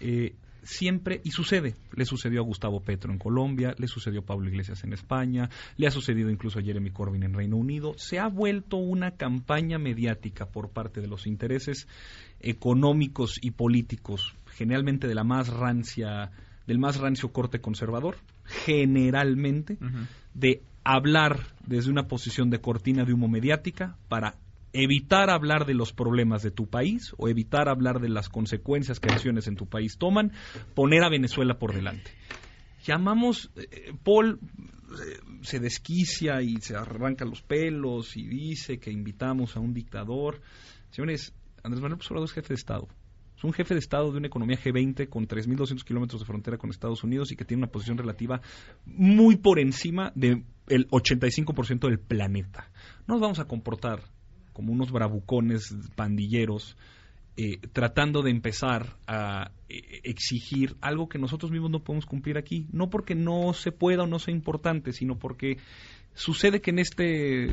Eh, 0.00 0.34
siempre, 0.64 1.20
y 1.24 1.30
sucede, 1.30 1.76
le 1.94 2.04
sucedió 2.04 2.40
a 2.40 2.44
Gustavo 2.44 2.80
Petro 2.80 3.12
en 3.12 3.18
Colombia, 3.18 3.74
le 3.78 3.86
sucedió 3.86 4.20
a 4.20 4.24
Pablo 4.24 4.48
Iglesias 4.48 4.82
en 4.84 4.92
España, 4.92 5.48
le 5.76 5.86
ha 5.86 5.90
sucedido 5.90 6.30
incluso 6.30 6.58
a 6.58 6.62
Jeremy 6.62 6.90
Corbyn 6.90 7.22
en 7.22 7.34
Reino 7.34 7.56
Unido. 7.56 7.94
Se 7.96 8.18
ha 8.18 8.28
vuelto 8.28 8.76
una 8.76 9.12
campaña 9.12 9.78
mediática 9.78 10.46
por 10.46 10.70
parte 10.70 11.00
de 11.00 11.08
los 11.08 11.26
intereses 11.26 11.86
económicos 12.40 13.38
y 13.40 13.52
políticos, 13.52 14.34
generalmente 14.52 15.06
de 15.06 15.14
la 15.14 15.24
más 15.24 15.48
rancia, 15.48 16.30
del 16.66 16.78
más 16.78 16.98
rancio 16.98 17.32
corte 17.32 17.60
conservador, 17.60 18.16
generalmente, 18.44 19.78
de 20.34 20.62
hablar 20.84 21.40
desde 21.66 21.90
una 21.90 22.08
posición 22.08 22.50
de 22.50 22.60
cortina 22.60 23.04
de 23.04 23.12
humo 23.12 23.28
mediática 23.28 23.96
para 24.08 24.36
evitar 24.74 25.30
hablar 25.30 25.64
de 25.64 25.74
los 25.74 25.92
problemas 25.92 26.42
de 26.42 26.50
tu 26.50 26.66
país 26.66 27.14
o 27.16 27.28
evitar 27.28 27.68
hablar 27.68 28.00
de 28.00 28.08
las 28.08 28.28
consecuencias 28.28 29.00
que 29.00 29.08
acciones 29.08 29.46
en 29.46 29.56
tu 29.56 29.66
país 29.66 29.96
toman, 29.96 30.32
poner 30.74 31.04
a 31.04 31.08
Venezuela 31.08 31.58
por 31.58 31.72
delante. 31.72 32.10
Llamamos, 32.84 33.50
eh, 33.56 33.94
Paul 34.02 34.40
eh, 34.42 35.20
se 35.42 35.60
desquicia 35.60 36.42
y 36.42 36.56
se 36.56 36.76
arranca 36.76 37.24
los 37.24 37.40
pelos 37.40 38.16
y 38.16 38.26
dice 38.26 38.78
que 38.78 38.90
invitamos 38.90 39.56
a 39.56 39.60
un 39.60 39.72
dictador. 39.72 40.40
Señores, 40.90 41.32
Andrés 41.62 41.80
Manuel 41.80 41.92
López 41.92 42.10
Obrador 42.10 42.28
es 42.28 42.34
jefe 42.34 42.48
de 42.48 42.54
Estado. 42.56 42.88
Es 43.36 43.44
un 43.44 43.52
jefe 43.52 43.74
de 43.74 43.80
Estado 43.80 44.10
de 44.10 44.18
una 44.18 44.26
economía 44.26 44.58
G20 44.58 45.08
con 45.08 45.26
3.200 45.26 45.84
kilómetros 45.84 46.20
de 46.20 46.26
frontera 46.26 46.58
con 46.58 46.70
Estados 46.70 47.04
Unidos 47.04 47.32
y 47.32 47.36
que 47.36 47.44
tiene 47.44 47.62
una 47.62 47.72
posición 47.72 47.96
relativa 47.96 48.40
muy 48.84 49.36
por 49.36 49.58
encima 49.58 50.12
del 50.14 50.44
85% 50.66 51.88
del 51.88 52.00
planeta. 52.00 52.70
No 53.06 53.14
nos 53.14 53.20
vamos 53.20 53.38
a 53.38 53.46
comportar 53.46 54.02
como 54.54 54.72
unos 54.72 54.90
bravucones 54.90 55.76
pandilleros 55.94 56.78
eh, 57.36 57.58
tratando 57.72 58.22
de 58.22 58.30
empezar 58.30 58.96
a 59.08 59.50
eh, 59.68 60.00
exigir 60.04 60.76
algo 60.80 61.08
que 61.08 61.18
nosotros 61.18 61.50
mismos 61.50 61.70
no 61.70 61.82
podemos 61.82 62.06
cumplir 62.06 62.38
aquí. 62.38 62.68
No 62.72 62.90
porque 62.90 63.16
no 63.16 63.52
se 63.52 63.72
pueda 63.72 64.04
o 64.04 64.06
no 64.06 64.20
sea 64.20 64.32
importante, 64.32 64.92
sino 64.92 65.18
porque 65.18 65.58
sucede 66.14 66.60
que 66.60 66.70
en 66.70 66.78
este 66.78 67.48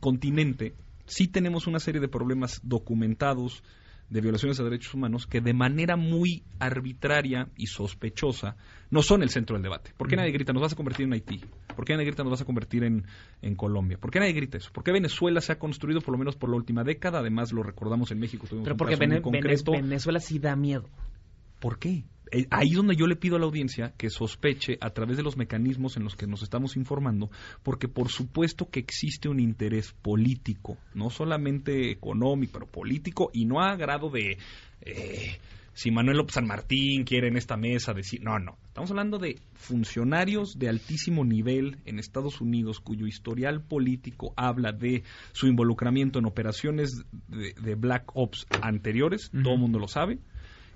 continente 0.00 0.74
sí 1.06 1.28
tenemos 1.28 1.66
una 1.66 1.80
serie 1.80 2.00
de 2.00 2.08
problemas 2.08 2.60
documentados 2.62 3.62
de 4.08 4.20
violaciones 4.20 4.56
de 4.58 4.64
derechos 4.64 4.94
humanos 4.94 5.26
que 5.26 5.40
de 5.40 5.52
manera 5.52 5.96
muy 5.96 6.44
arbitraria 6.60 7.48
y 7.56 7.66
sospechosa 7.66 8.56
no 8.90 9.02
son 9.02 9.22
el 9.22 9.30
centro 9.30 9.54
del 9.56 9.62
debate. 9.64 9.92
¿Por 9.96 10.06
qué 10.08 10.14
nadie 10.16 10.30
grita 10.30 10.52
nos 10.52 10.62
vas 10.62 10.72
a 10.72 10.76
convertir 10.76 11.06
en 11.06 11.12
Haití? 11.12 11.40
¿Por 11.74 11.84
qué 11.84 11.94
nadie 11.94 12.06
grita 12.06 12.22
nos 12.22 12.30
vas 12.30 12.40
a 12.40 12.44
convertir 12.44 12.84
en, 12.84 13.04
en 13.42 13.56
Colombia? 13.56 13.98
¿Por 13.98 14.10
qué 14.12 14.20
nadie 14.20 14.32
grita 14.32 14.58
eso? 14.58 14.70
¿Por 14.72 14.84
qué 14.84 14.92
Venezuela 14.92 15.40
se 15.40 15.52
ha 15.52 15.58
construido 15.58 16.00
por 16.00 16.12
lo 16.12 16.18
menos 16.18 16.36
por 16.36 16.50
la 16.50 16.56
última 16.56 16.84
década? 16.84 17.18
Además 17.18 17.52
lo 17.52 17.62
recordamos 17.64 18.10
en 18.12 18.20
México. 18.20 18.46
tuvimos 18.46 18.64
Pero 18.64 18.74
un 18.74 18.78
porque 18.78 18.96
Vene- 18.96 19.20
Vene-. 19.20 19.82
Venezuela 19.82 20.20
sí 20.20 20.38
da 20.38 20.54
miedo. 20.54 20.88
¿Por 21.66 21.80
qué? 21.80 22.04
Eh, 22.30 22.46
Ahí 22.50 22.68
es 22.68 22.76
donde 22.76 22.94
yo 22.94 23.08
le 23.08 23.16
pido 23.16 23.34
a 23.34 23.40
la 23.40 23.46
audiencia 23.46 23.92
que 23.98 24.08
sospeche 24.08 24.78
a 24.80 24.90
través 24.90 25.16
de 25.16 25.24
los 25.24 25.36
mecanismos 25.36 25.96
en 25.96 26.04
los 26.04 26.14
que 26.14 26.28
nos 26.28 26.44
estamos 26.44 26.76
informando, 26.76 27.28
porque 27.64 27.88
por 27.88 28.08
supuesto 28.08 28.70
que 28.70 28.78
existe 28.78 29.28
un 29.28 29.40
interés 29.40 29.92
político, 29.92 30.78
no 30.94 31.10
solamente 31.10 31.90
económico, 31.90 32.52
pero 32.52 32.66
político, 32.66 33.30
y 33.32 33.46
no 33.46 33.60
a 33.60 33.74
grado 33.74 34.10
de 34.10 34.38
eh, 34.82 35.40
si 35.72 35.90
Manuel 35.90 36.18
López 36.18 36.34
San 36.34 36.46
Martín 36.46 37.02
quiere 37.02 37.26
en 37.26 37.36
esta 37.36 37.56
mesa 37.56 37.92
decir, 37.92 38.22
no, 38.22 38.38
no, 38.38 38.58
estamos 38.68 38.90
hablando 38.90 39.18
de 39.18 39.40
funcionarios 39.54 40.60
de 40.60 40.68
altísimo 40.68 41.24
nivel 41.24 41.78
en 41.84 41.98
Estados 41.98 42.40
Unidos 42.40 42.78
cuyo 42.78 43.08
historial 43.08 43.60
político 43.60 44.32
habla 44.36 44.70
de 44.70 45.02
su 45.32 45.48
involucramiento 45.48 46.20
en 46.20 46.26
operaciones 46.26 47.04
de, 47.26 47.54
de 47.60 47.74
Black 47.74 48.12
Ops 48.14 48.46
anteriores, 48.60 49.32
todo 49.42 49.54
el 49.54 49.60
mundo 49.60 49.80
lo 49.80 49.88
sabe, 49.88 50.20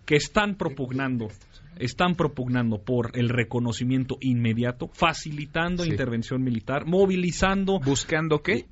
que 0.05 0.17
están 0.17 0.57
propugnando 0.57 1.29
están 1.77 2.15
propugnando 2.15 2.83
por 2.83 3.13
el 3.15 3.31
reconocimiento 3.31 4.19
inmediato, 4.21 4.89
facilitando 4.93 5.83
Sí. 5.85 5.91
intervención 5.91 6.43
militar, 6.43 6.85
movilizando, 6.87 7.81
buscando 7.81 8.43
qué 8.43 8.67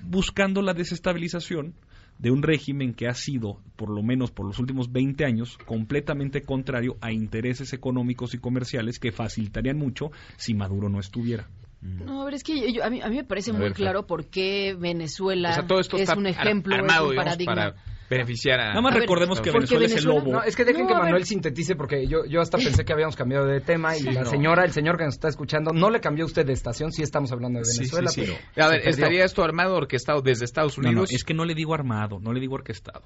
buscando 0.00 0.62
la 0.62 0.72
desestabilización 0.72 1.74
de 2.18 2.30
un 2.30 2.42
régimen 2.42 2.94
que 2.94 3.08
ha 3.08 3.14
sido, 3.14 3.60
por 3.76 3.90
lo 3.90 4.02
menos 4.02 4.30
por 4.30 4.46
los 4.46 4.58
últimos 4.58 4.90
20 4.90 5.26
años, 5.26 5.58
completamente 5.66 6.42
contrario 6.42 6.96
a 7.02 7.12
intereses 7.12 7.74
económicos 7.74 8.32
y 8.32 8.38
comerciales 8.38 8.98
que 8.98 9.12
facilitarían 9.12 9.76
mucho 9.76 10.10
si 10.36 10.54
Maduro 10.54 10.88
no 10.88 10.98
estuviera. 10.98 11.48
No, 11.82 12.22
a 12.22 12.24
ver, 12.24 12.34
es 12.34 12.42
que 12.42 12.72
yo- 12.72 12.82
a, 12.84 12.88
mí, 12.88 13.02
a 13.02 13.08
mí 13.08 13.16
me 13.16 13.24
parece 13.24 13.50
A 13.50 13.54
muy 13.54 13.64
ver, 13.64 13.72
claro 13.74 14.06
por 14.06 14.24
qué 14.26 14.74
Venezuela 14.78 15.50
o 15.50 15.52
sea 15.52 15.66
todo 15.66 15.78
esto 15.78 15.98
es 15.98 16.08
un 16.08 16.26
ar- 16.26 16.32
ejemplo, 16.32 16.74
es 16.74 16.80
armado 16.80 17.10
digamos, 17.10 17.36
para 17.46 17.74
beneficiar 18.08 18.60
a 18.60 18.68
Nada 18.68 18.80
más 18.80 18.92
A 18.92 18.94
ver, 18.94 19.02
recordemos 19.02 19.40
que 19.40 19.50
Venezuela, 19.50 19.86
es 19.86 19.96
el 19.96 20.04
lobo. 20.04 20.32
No, 20.32 20.42
es 20.42 20.54
que 20.56 20.64
dejen 20.64 20.82
No, 20.82 20.88
que 20.88 20.94
ver. 20.94 21.02
Manuel 21.04 21.24
sintetice 21.24 21.74
porque 21.76 22.06
yo, 22.06 22.24
yo 22.26 22.40
hasta 22.40 22.58
pensé 22.58 22.84
que 22.84 22.92
habíamos 22.92 23.16
cambiado 23.16 23.46
de 23.46 23.60
tema 23.60 23.96
y 23.96 24.02
la 24.02 24.22
no. 24.22 24.30
señora, 24.30 24.64
el 24.64 24.72
señor 24.72 24.96
que 24.96 25.04
nos 25.04 25.14
está 25.14 25.28
escuchando, 25.28 25.72
no 25.72 25.90
le 25.90 26.00
cambió 26.00 26.24
usted 26.24 26.46
de 26.46 26.52
estación, 26.52 26.92
sí 26.92 27.02
estamos 27.02 27.32
hablando 27.32 27.60
de 27.60 27.64
Venezuela, 27.76 28.08
sí, 28.10 28.24
sí. 28.26 28.32
pero 28.54 28.66
A 28.66 28.70
ver, 28.70 28.82
perdió. 28.82 28.90
¿estaría 28.90 29.24
esto 29.24 29.42
armado, 29.44 29.74
orquestado 29.76 30.22
desde 30.22 30.44
Estados 30.44 30.76
No, 30.78 30.82
no, 30.84 30.88
Unidos? 30.90 31.12
es 31.12 31.24
que 31.24 31.34
no 31.34 31.44
le 31.44 31.54
digo 31.54 31.74
armado, 31.74 32.18
no 32.20 32.32
le 32.32 32.40
digo 32.40 32.54
orquestado. 32.54 33.02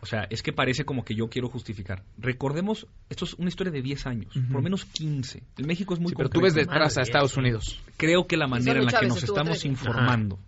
O 0.00 0.06
sea, 0.06 0.26
es 0.28 0.42
que 0.42 0.52
parece 0.52 0.84
como 0.84 1.02
que 1.02 1.14
yo 1.14 1.28
quiero 1.30 1.48
justificar. 1.48 2.02
Recordemos, 2.18 2.86
esto 3.08 3.24
es 3.24 3.32
una 3.34 3.48
historia 3.48 3.72
de 3.72 3.80
10 3.80 4.06
años, 4.06 4.34
por 4.34 4.56
lo 4.56 4.60
menos 4.62 4.84
15. 4.84 5.42
El 5.56 5.66
México 5.66 5.94
es 5.94 6.00
muy 6.00 6.10
Sí, 6.10 6.14
pero 6.14 6.28
tú 6.28 6.42
ves 6.42 6.52
detrás 6.54 6.98
a 6.98 7.02
Estados 7.02 7.34
Unidos. 7.38 7.80
Creo 7.96 8.26
que 8.26 8.36
la 8.36 8.46
manera 8.46 8.80
en 8.80 8.84
la 8.86 9.00
que 9.00 9.06
nos 9.06 9.22
estamos 9.22 9.60
13. 9.60 9.68
informando, 9.68 10.38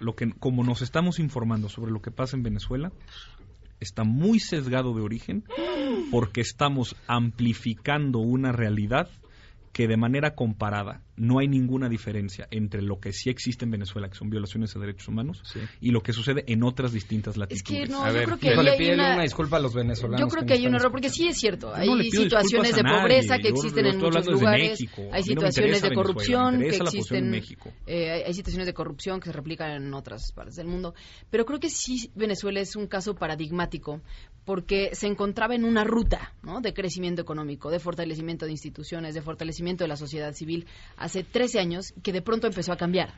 lo 0.00 0.14
que 0.14 0.30
como 0.38 0.62
nos 0.62 0.82
estamos 0.82 1.20
informando 1.20 1.70
sobre 1.70 1.90
lo 1.90 2.02
que 2.02 2.10
pasa 2.10 2.36
en 2.36 2.42
Venezuela, 2.42 2.92
está 3.80 4.04
muy 4.04 4.40
sesgado 4.40 4.94
de 4.94 5.02
origen 5.02 5.44
porque 6.10 6.40
estamos 6.40 6.96
amplificando 7.06 8.18
una 8.18 8.52
realidad 8.52 9.08
que 9.72 9.86
de 9.86 9.96
manera 9.96 10.34
comparada 10.34 11.02
no 11.18 11.38
hay 11.40 11.48
ninguna 11.48 11.88
diferencia 11.88 12.48
entre 12.50 12.82
lo 12.82 13.00
que 13.00 13.12
sí 13.12 13.28
existe 13.30 13.64
en 13.64 13.70
Venezuela, 13.70 14.08
que 14.08 14.16
son 14.16 14.30
violaciones 14.30 14.72
de 14.74 14.80
derechos 14.80 15.08
humanos, 15.08 15.42
y 15.80 15.90
lo 15.90 16.02
que 16.02 16.12
sucede 16.12 16.44
en 16.46 16.62
otras 16.62 16.92
distintas 16.92 17.34
Es 17.34 17.38
latitudes. 17.38 17.64
que 17.66 17.92
no, 17.92 18.04
A 18.04 18.08
yo 18.08 18.14
ver, 18.14 18.24
creo 18.26 18.38
que 18.38 18.48
hay 18.50 18.78
pídele 18.78 18.94
una... 18.94 19.14
una 19.14 19.22
disculpa 19.22 19.56
a 19.56 19.60
los 19.60 19.74
venezolanos. 19.74 20.20
Yo 20.20 20.28
creo 20.28 20.46
que 20.46 20.54
hay 20.54 20.66
un 20.66 20.74
error, 20.74 20.90
porque 20.90 21.08
sí 21.10 21.26
es 21.28 21.36
cierto, 21.36 21.74
hay 21.74 21.88
no 21.88 21.96
le 21.96 22.04
situaciones 22.10 22.74
de 22.74 22.80
a 22.80 23.00
pobreza 23.00 23.28
nadie, 23.36 23.42
que 23.42 23.48
yo- 23.50 23.54
existen 23.56 23.84
yo 23.84 23.90
en 23.90 23.98
muchos 23.98 24.26
lugares, 24.26 24.70
México. 24.70 25.02
A 25.12 25.16
hay 25.16 25.22
no 25.22 25.26
situaciones 25.26 25.82
de 25.82 25.94
corrupción 25.94 26.58
que 26.60 26.68
en 26.68 26.82
existen, 26.82 27.30
México. 27.30 27.72
eh, 27.86 28.10
hay- 28.10 28.22
hay 28.22 28.34
situaciones 28.34 28.66
de 28.66 28.74
corrupción 28.74 29.20
que 29.20 29.26
se 29.26 29.32
replican 29.32 29.70
en 29.70 29.92
otras 29.94 30.32
partes 30.32 30.56
del 30.56 30.66
mundo, 30.66 30.94
pero 31.30 31.44
creo 31.44 31.58
que 31.60 31.70
sí 31.70 32.10
Venezuela 32.14 32.60
es 32.60 32.76
un 32.76 32.86
caso 32.86 33.14
paradigmático 33.14 34.00
porque 34.44 34.90
se 34.94 35.06
encontraba 35.06 35.54
en 35.54 35.64
una 35.64 35.84
ruta 35.84 36.32
¿no? 36.42 36.60
de 36.60 36.72
crecimiento 36.72 37.20
económico, 37.20 37.70
de 37.70 37.78
fortalecimiento 37.80 38.46
de 38.46 38.52
instituciones, 38.52 39.14
de 39.14 39.20
fortalecimiento 39.22 39.84
de 39.84 39.88
la 39.88 39.96
sociedad 39.96 40.32
civil 40.32 40.66
hace 41.08 41.24
13 41.24 41.58
años 41.58 41.92
que 42.02 42.12
de 42.12 42.22
pronto 42.22 42.46
empezó 42.46 42.72
a 42.72 42.76
cambiar 42.76 43.12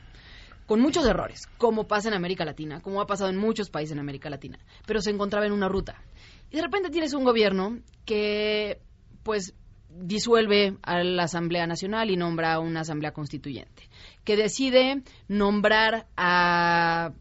con 0.65 0.79
muchos 0.79 1.05
errores, 1.05 1.47
como 1.57 1.85
pasa 1.87 2.07
en 2.07 2.13
América 2.13 2.45
Latina, 2.45 2.81
como 2.81 3.01
ha 3.01 3.05
pasado 3.05 3.29
en 3.29 3.37
muchos 3.37 3.69
países 3.69 3.91
en 3.91 3.99
América 3.99 4.29
Latina, 4.29 4.57
pero 4.85 5.01
se 5.01 5.09
encontraba 5.11 5.45
en 5.45 5.51
una 5.51 5.67
ruta. 5.67 6.01
Y 6.49 6.55
de 6.55 6.61
repente 6.61 6.89
tienes 6.89 7.13
un 7.13 7.25
gobierno 7.25 7.79
que, 8.05 8.79
pues, 9.23 9.53
disuelve 9.89 10.77
a 10.83 11.03
la 11.03 11.23
Asamblea 11.23 11.67
Nacional 11.67 12.09
y 12.09 12.15
nombra 12.15 12.53
a 12.53 12.59
una 12.59 12.81
Asamblea 12.81 13.11
Constituyente, 13.11 13.89
que 14.23 14.37
decide 14.37 15.03
nombrar 15.27 16.07
a 16.15 17.11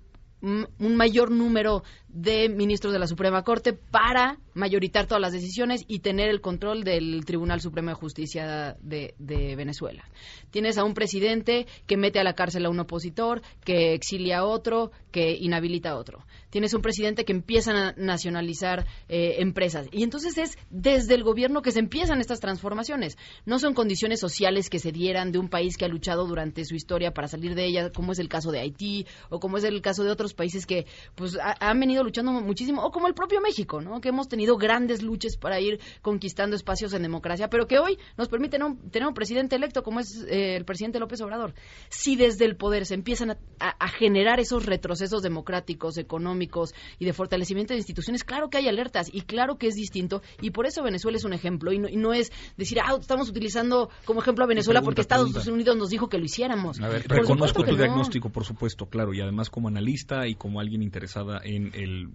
un 0.42 0.96
mayor 0.96 1.30
número 1.30 1.82
de 2.08 2.48
ministros 2.48 2.92
de 2.92 2.98
la 2.98 3.06
Suprema 3.06 3.42
Corte 3.42 3.72
para 3.72 4.38
mayoritar 4.60 5.06
todas 5.06 5.20
las 5.20 5.32
decisiones 5.32 5.84
y 5.88 5.98
tener 6.00 6.28
el 6.28 6.40
control 6.40 6.84
del 6.84 7.24
Tribunal 7.24 7.60
Supremo 7.60 7.88
de 7.88 7.94
Justicia 7.94 8.76
de, 8.80 9.14
Venezuela. 9.56 10.04
Tienes 10.50 10.78
a 10.78 10.84
un 10.84 10.94
presidente 10.94 11.66
que 11.86 11.96
mete 11.96 12.20
a 12.20 12.24
la 12.24 12.34
cárcel 12.34 12.66
a 12.66 12.70
un 12.70 12.78
opositor, 12.78 13.42
que 13.64 13.94
exilia 13.94 14.38
a 14.38 14.44
otro, 14.44 14.92
que 15.10 15.36
inhabilita 15.36 15.90
a 15.90 15.96
otro. 15.96 16.24
Tienes 16.50 16.74
un 16.74 16.82
presidente 16.82 17.24
que 17.24 17.32
empieza 17.32 17.72
a 17.72 17.92
nacionalizar 17.96 18.86
eh, 19.08 19.36
empresas. 19.38 19.86
Y 19.92 20.02
entonces 20.02 20.36
es 20.38 20.58
desde 20.70 21.14
el 21.14 21.22
gobierno 21.24 21.62
que 21.62 21.70
se 21.72 21.78
empiezan 21.78 22.20
estas 22.20 22.40
transformaciones. 22.40 23.16
No 23.46 23.58
son 23.58 23.74
condiciones 23.74 24.20
sociales 24.20 24.68
que 24.68 24.78
se 24.78 24.92
dieran 24.92 25.32
de 25.32 25.38
un 25.38 25.48
país 25.48 25.76
que 25.76 25.84
ha 25.84 25.88
luchado 25.88 26.26
durante 26.26 26.64
su 26.64 26.74
historia 26.74 27.12
para 27.12 27.28
salir 27.28 27.54
de 27.54 27.66
ella, 27.66 27.90
como 27.90 28.12
es 28.12 28.18
el 28.18 28.28
caso 28.28 28.50
de 28.52 28.60
Haití 28.60 29.06
o 29.30 29.40
como 29.40 29.56
es 29.58 29.64
el 29.64 29.80
caso 29.80 30.04
de 30.04 30.10
otros 30.10 30.34
países 30.34 30.66
que 30.66 30.86
pues 31.14 31.36
ha- 31.38 31.56
han 31.60 31.78
venido 31.80 32.02
luchando 32.04 32.32
muchísimo, 32.32 32.82
o 32.84 32.90
como 32.90 33.06
el 33.06 33.14
propio 33.14 33.40
México, 33.40 33.80
¿no? 33.80 34.00
que 34.00 34.08
hemos 34.10 34.28
tenido 34.28 34.49
grandes 34.56 35.02
luchas 35.02 35.36
para 35.36 35.60
ir 35.60 35.80
conquistando 36.02 36.56
espacios 36.56 36.92
en 36.94 37.02
democracia, 37.02 37.48
pero 37.48 37.66
que 37.66 37.78
hoy 37.78 37.98
nos 38.16 38.28
permiten 38.28 38.62
un- 38.62 38.90
tener 38.90 39.06
un 39.08 39.14
presidente 39.14 39.56
electo 39.56 39.82
como 39.82 40.00
es 40.00 40.24
eh, 40.28 40.56
el 40.56 40.64
presidente 40.64 40.98
López 40.98 41.20
Obrador. 41.20 41.54
Si 41.88 42.16
desde 42.16 42.44
el 42.44 42.56
poder 42.56 42.86
se 42.86 42.94
empiezan 42.94 43.30
a, 43.32 43.38
a- 43.58 43.76
a 43.84 43.88
generar 43.88 44.40
esos 44.40 44.66
retrocesos 44.66 45.22
democráticos, 45.22 45.98
económicos 45.98 46.74
y 46.98 47.04
de 47.04 47.12
fortalecimiento 47.12 47.72
de 47.74 47.78
instituciones, 47.78 48.24
claro 48.24 48.50
que 48.50 48.58
hay 48.58 48.68
alertas 48.68 49.08
y 49.12 49.22
claro 49.22 49.56
que 49.56 49.66
es 49.68 49.74
distinto 49.74 50.22
y 50.40 50.50
por 50.50 50.66
eso 50.66 50.82
Venezuela 50.82 51.16
es 51.16 51.24
un 51.24 51.32
ejemplo 51.32 51.72
y 51.72 51.78
no, 51.78 51.88
y 51.88 51.96
no 51.96 52.12
es 52.12 52.30
decir, 52.56 52.78
ah, 52.80 52.96
estamos 53.00 53.28
utilizando 53.28 53.90
como 54.04 54.20
ejemplo 54.20 54.44
a 54.44 54.46
Venezuela 54.48 54.80
Pregunta, 54.80 54.84
porque 54.86 55.00
Estados 55.02 55.30
pregunta. 55.32 55.52
Unidos 55.52 55.76
nos 55.76 55.88
dijo 55.90 56.08
que 56.08 56.18
lo 56.18 56.24
hiciéramos. 56.24 56.80
A 56.80 56.88
ver, 56.88 57.06
Por 57.06 57.18
Reconozco 57.18 57.62
tu 57.64 57.72
no. 57.72 57.76
diagnóstico, 57.78 58.30
por 58.30 58.44
supuesto, 58.44 58.86
claro, 58.86 59.12
y 59.14 59.20
además 59.20 59.50
como 59.50 59.68
analista 59.68 60.26
y 60.26 60.34
como 60.34 60.60
alguien 60.60 60.82
interesada 60.82 61.40
en 61.44 61.72
el, 61.74 62.08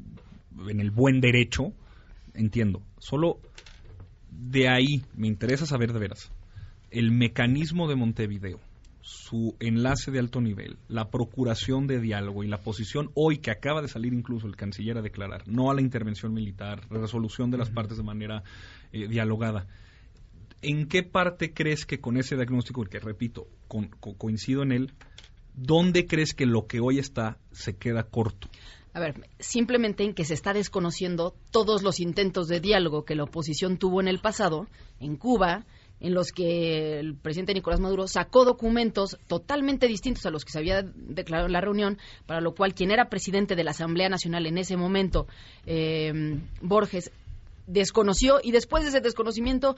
en 0.70 0.80
el 0.80 0.92
buen 0.92 1.22
derecho, 1.22 1.74
entiendo. 2.36 2.82
Solo 3.00 3.40
de 4.30 4.70
ahí 4.70 5.02
me 5.16 5.28
interesa 5.28 5.66
saber 5.66 5.94
de 5.94 6.00
veras 6.00 6.32
el 6.92 7.12
mecanismo 7.12 7.88
de 7.90 7.96
Montevideo, 7.96 8.60
su 9.02 9.56
enlace 9.60 10.12
de 10.12 10.20
alto 10.20 10.40
nivel, 10.40 10.78
la 10.88 11.10
procuración 11.10 11.88
de 11.88 12.00
diálogo 12.00 12.44
y 12.44 12.48
la 12.48 12.60
posición 12.60 13.12
hoy 13.16 13.38
que 13.40 13.52
acaba 13.52 13.82
de 13.82 13.88
salir 13.88 14.14
incluso 14.14 14.48
el 14.48 14.56
canciller 14.56 14.98
a 14.98 15.02
declarar, 15.02 15.48
no 15.48 15.70
a 15.70 15.74
la 15.76 15.82
intervención 15.82 16.34
militar, 16.34 16.82
la 16.90 17.00
resolución 17.00 17.52
de 17.52 17.58
las 17.58 17.70
partes 17.70 17.98
de 17.98 18.04
manera 18.04 18.44
eh, 18.94 19.08
dialogada. 19.08 19.68
¿En 20.62 20.88
qué 20.88 21.04
parte 21.04 21.54
crees 21.54 21.86
que 21.86 22.00
con 22.00 22.18
ese 22.18 22.36
diagnóstico, 22.36 22.84
que 22.86 23.00
repito, 23.00 23.48
con- 23.68 23.90
co- 24.00 24.16
coincido 24.16 24.64
en 24.64 24.72
él, 24.72 24.94
¿dónde 25.54 26.08
crees 26.08 26.34
que 26.34 26.46
lo 26.46 26.66
que 26.66 26.80
hoy 26.80 26.98
está 26.98 27.38
se 27.52 27.76
queda 27.76 28.04
corto? 28.04 28.48
A 28.96 29.02
ver, 29.02 29.14
simplemente 29.40 30.06
en 30.06 30.14
que 30.14 30.24
se 30.24 30.34
está 30.34 30.54
desconociendo 30.54 31.36
todos 31.52 31.84
los 31.84 32.00
intentos 32.00 32.48
de 32.48 32.62
diálogo 32.62 33.04
que 33.04 33.14
la 33.14 33.26
oposición 33.26 33.78
tuvo 33.78 34.00
en 34.00 34.08
el 34.08 34.20
pasado, 34.20 34.68
en 35.02 35.18
Cuba, 35.18 35.66
en 36.00 36.14
los 36.14 36.32
que 36.32 37.00
el 37.00 37.14
presidente 37.14 37.54
Nicolás 37.54 37.82
Maduro 37.82 38.08
sacó 38.08 38.46
documentos 38.46 39.18
totalmente 39.28 39.88
distintos 39.88 40.26
a 40.26 40.30
los 40.30 40.46
que 40.46 40.54
se 40.54 40.60
había 40.60 40.82
declarado 40.82 41.48
en 41.48 41.52
la 41.52 41.60
reunión, 41.60 41.98
para 42.26 42.40
lo 42.40 42.56
cual 42.56 42.74
quien 42.74 42.90
era 42.90 43.10
presidente 43.10 43.58
de 43.58 43.66
la 43.66 43.72
Asamblea 43.72 44.08
Nacional 44.08 44.46
en 44.46 44.58
ese 44.58 44.78
momento, 44.78 45.28
eh, 45.66 46.40
Borges, 46.62 47.12
desconoció 47.68 48.40
y 48.42 48.52
después 48.52 48.84
de 48.84 48.92
ese 48.92 49.02
desconocimiento 49.02 49.76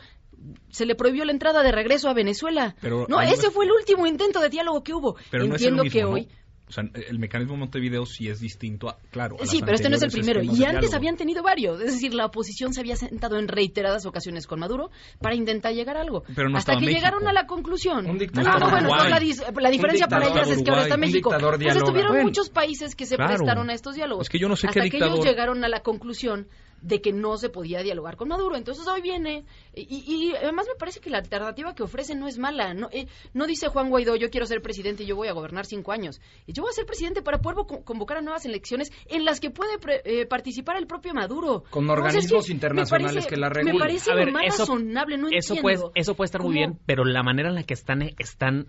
se 0.70 0.86
le 0.86 0.94
prohibió 0.94 1.26
la 1.26 1.32
entrada 1.32 1.64
de 1.64 1.72
regreso 1.72 2.08
a 2.08 2.14
Venezuela. 2.14 2.76
Pero 2.82 3.08
no, 3.10 3.20
ese 3.20 3.50
fue 3.50 3.66
el 3.66 3.72
último 3.72 4.06
intento 4.06 4.42
de 4.42 4.50
diálogo 4.50 4.84
que 4.84 4.94
hubo. 4.94 5.16
Pero 5.32 5.46
no 5.48 5.56
Entiendo 5.56 5.82
es 5.82 5.96
el 5.96 6.04
mismo, 6.04 6.16
que 6.16 6.22
¿no? 6.22 6.28
O 6.70 6.72
sea, 6.74 6.84
el 7.10 7.18
mecanismo 7.18 7.54
de 7.54 7.60
Montevideo 7.60 8.06
sí 8.06 8.28
es 8.28 8.42
distinto 8.42 8.90
a, 8.90 8.98
claro, 9.10 9.38
a 9.42 9.46
Sí, 9.46 9.60
las 9.60 9.66
pero 9.66 9.76
este 9.76 9.90
no 9.90 9.96
es 9.96 10.02
el 10.04 10.12
primero. 10.12 10.44
Y 10.44 10.50
antes 10.50 10.58
diálogo. 10.82 10.96
habían 10.98 11.16
tenido 11.16 11.42
varios. 11.42 11.80
Es 11.80 11.94
decir, 11.94 12.14
la 12.14 12.26
oposición 12.26 12.74
se 12.74 12.82
había 12.82 12.98
sentado 12.98 13.40
en 13.40 13.48
reiteradas 13.48 14.06
ocasiones 14.06 14.48
con 14.48 14.60
Maduro 14.60 14.92
para 15.22 15.34
intentar 15.34 15.74
llegar 15.74 15.96
a 15.96 16.02
algo. 16.02 16.24
Pero 16.36 16.50
no 16.50 16.58
Hasta 16.58 16.74
que 16.74 16.82
México. 16.82 16.98
llegaron 16.98 17.26
a 17.26 17.32
la 17.32 17.48
conclusión. 17.48 18.06
Un 18.06 18.18
Ah, 18.18 18.20
dictador 18.20 18.60
no, 18.60 18.70
bueno, 18.70 18.90
no, 18.90 19.10
la, 19.10 19.20
dis- 19.20 19.62
la 19.62 19.70
diferencia 19.70 20.08
para 20.10 20.28
ellas 20.28 20.50
es 20.50 20.62
que 20.62 20.70
ahora 20.70 20.84
está 20.84 20.98
México. 20.98 21.30
dictador 21.32 21.58
Pues 21.58 22.06
Bueno. 22.10 22.24
muchos 22.24 22.50
países 22.50 22.96
que 22.96 23.06
se 23.06 23.16
Claro. 23.16 23.36
prestaron 23.36 23.70
a 23.70 23.74
estos 23.74 23.96
diálogos. 23.96 24.26
Es 24.26 24.30
que 24.30 24.38
yo 24.40 24.50
no 24.50 24.56
sé 24.58 24.68
qué 24.68 24.80
Hasta 24.82 24.90
que 24.90 24.98
ellos 24.98 25.24
llegaron 25.24 25.64
a 25.64 25.70
la 25.70 25.82
conclusión 25.84 26.48
de 26.82 27.02
que 27.02 27.12
no 27.12 27.38
se 27.38 27.50
podía 27.50 27.82
dialogar 27.82 28.16
con 28.18 28.28
Maduro. 28.28 28.56
Entonces 28.56 28.88
hoy 28.88 29.02
viene, 29.02 29.46
y, 29.74 30.04
y 30.08 30.36
además 30.36 30.68
me 30.72 30.78
parece 30.78 31.00
que 31.00 31.10
la 31.10 31.18
alternativa 31.18 31.74
que 31.74 31.84
ofrece 31.84 32.16
no 32.16 32.28
es 32.28 32.38
mala. 32.38 32.74
No, 32.74 32.88
eh, 32.92 33.08
no 33.34 33.48
dice 33.48 33.68
Juan 33.68 33.90
Guaidó, 33.90 34.16
yo 34.16 34.30
quiero 34.30 34.46
ser 34.46 34.62
presidente 34.62 35.04
y 35.04 35.08
yo 35.08 35.16
voy 35.16 35.28
a 35.28 35.34
gobernar 35.34 35.66
cinco 35.66 35.92
años. 35.92 36.22
Y 36.46 36.54
yo 36.54 36.64
voy 36.64 36.70
a 36.70 36.74
ser 36.74 36.86
presidente 36.86 37.22
para 37.22 37.40
poder 37.40 37.66
co- 37.68 37.84
convocar 37.84 38.18
a 38.18 38.22
nuevas 38.22 38.46
elecciones 38.46 38.92
en 39.08 39.26
las 39.26 39.40
que 39.40 39.50
puede 39.50 39.80
pre- 39.80 40.02
eh, 40.06 40.26
participar 40.26 40.78
el 40.78 40.88
propio 40.88 41.14
Maduro. 41.14 41.64
Con 41.70 41.90
organismos 41.90 42.48
me 42.48 42.54
internacionales 42.54 43.26
parece- 43.26 43.30
que 43.30 43.38
la 43.38 43.50
Me 43.50 43.54
regulen. 43.56 43.80
parece 43.80 44.12
A 44.12 44.16
ver, 44.16 44.28
lo 44.28 44.34
más 44.34 44.46
eso- 44.46 44.64
razonable, 44.64 45.18
no 45.18 45.28
eso 45.30 45.56
entiendo. 45.56 45.62
puede, 45.62 46.00
eso 46.02 46.16
puede 46.16 46.26
estar 46.28 46.42
muy 46.44 46.54
bien, 46.54 46.80
pero 46.86 47.04
la 47.06 47.24
manera 47.24 47.50
en 47.50 47.56
la 47.56 47.64
que 47.64 47.74
están, 47.74 48.02
están 48.20 48.68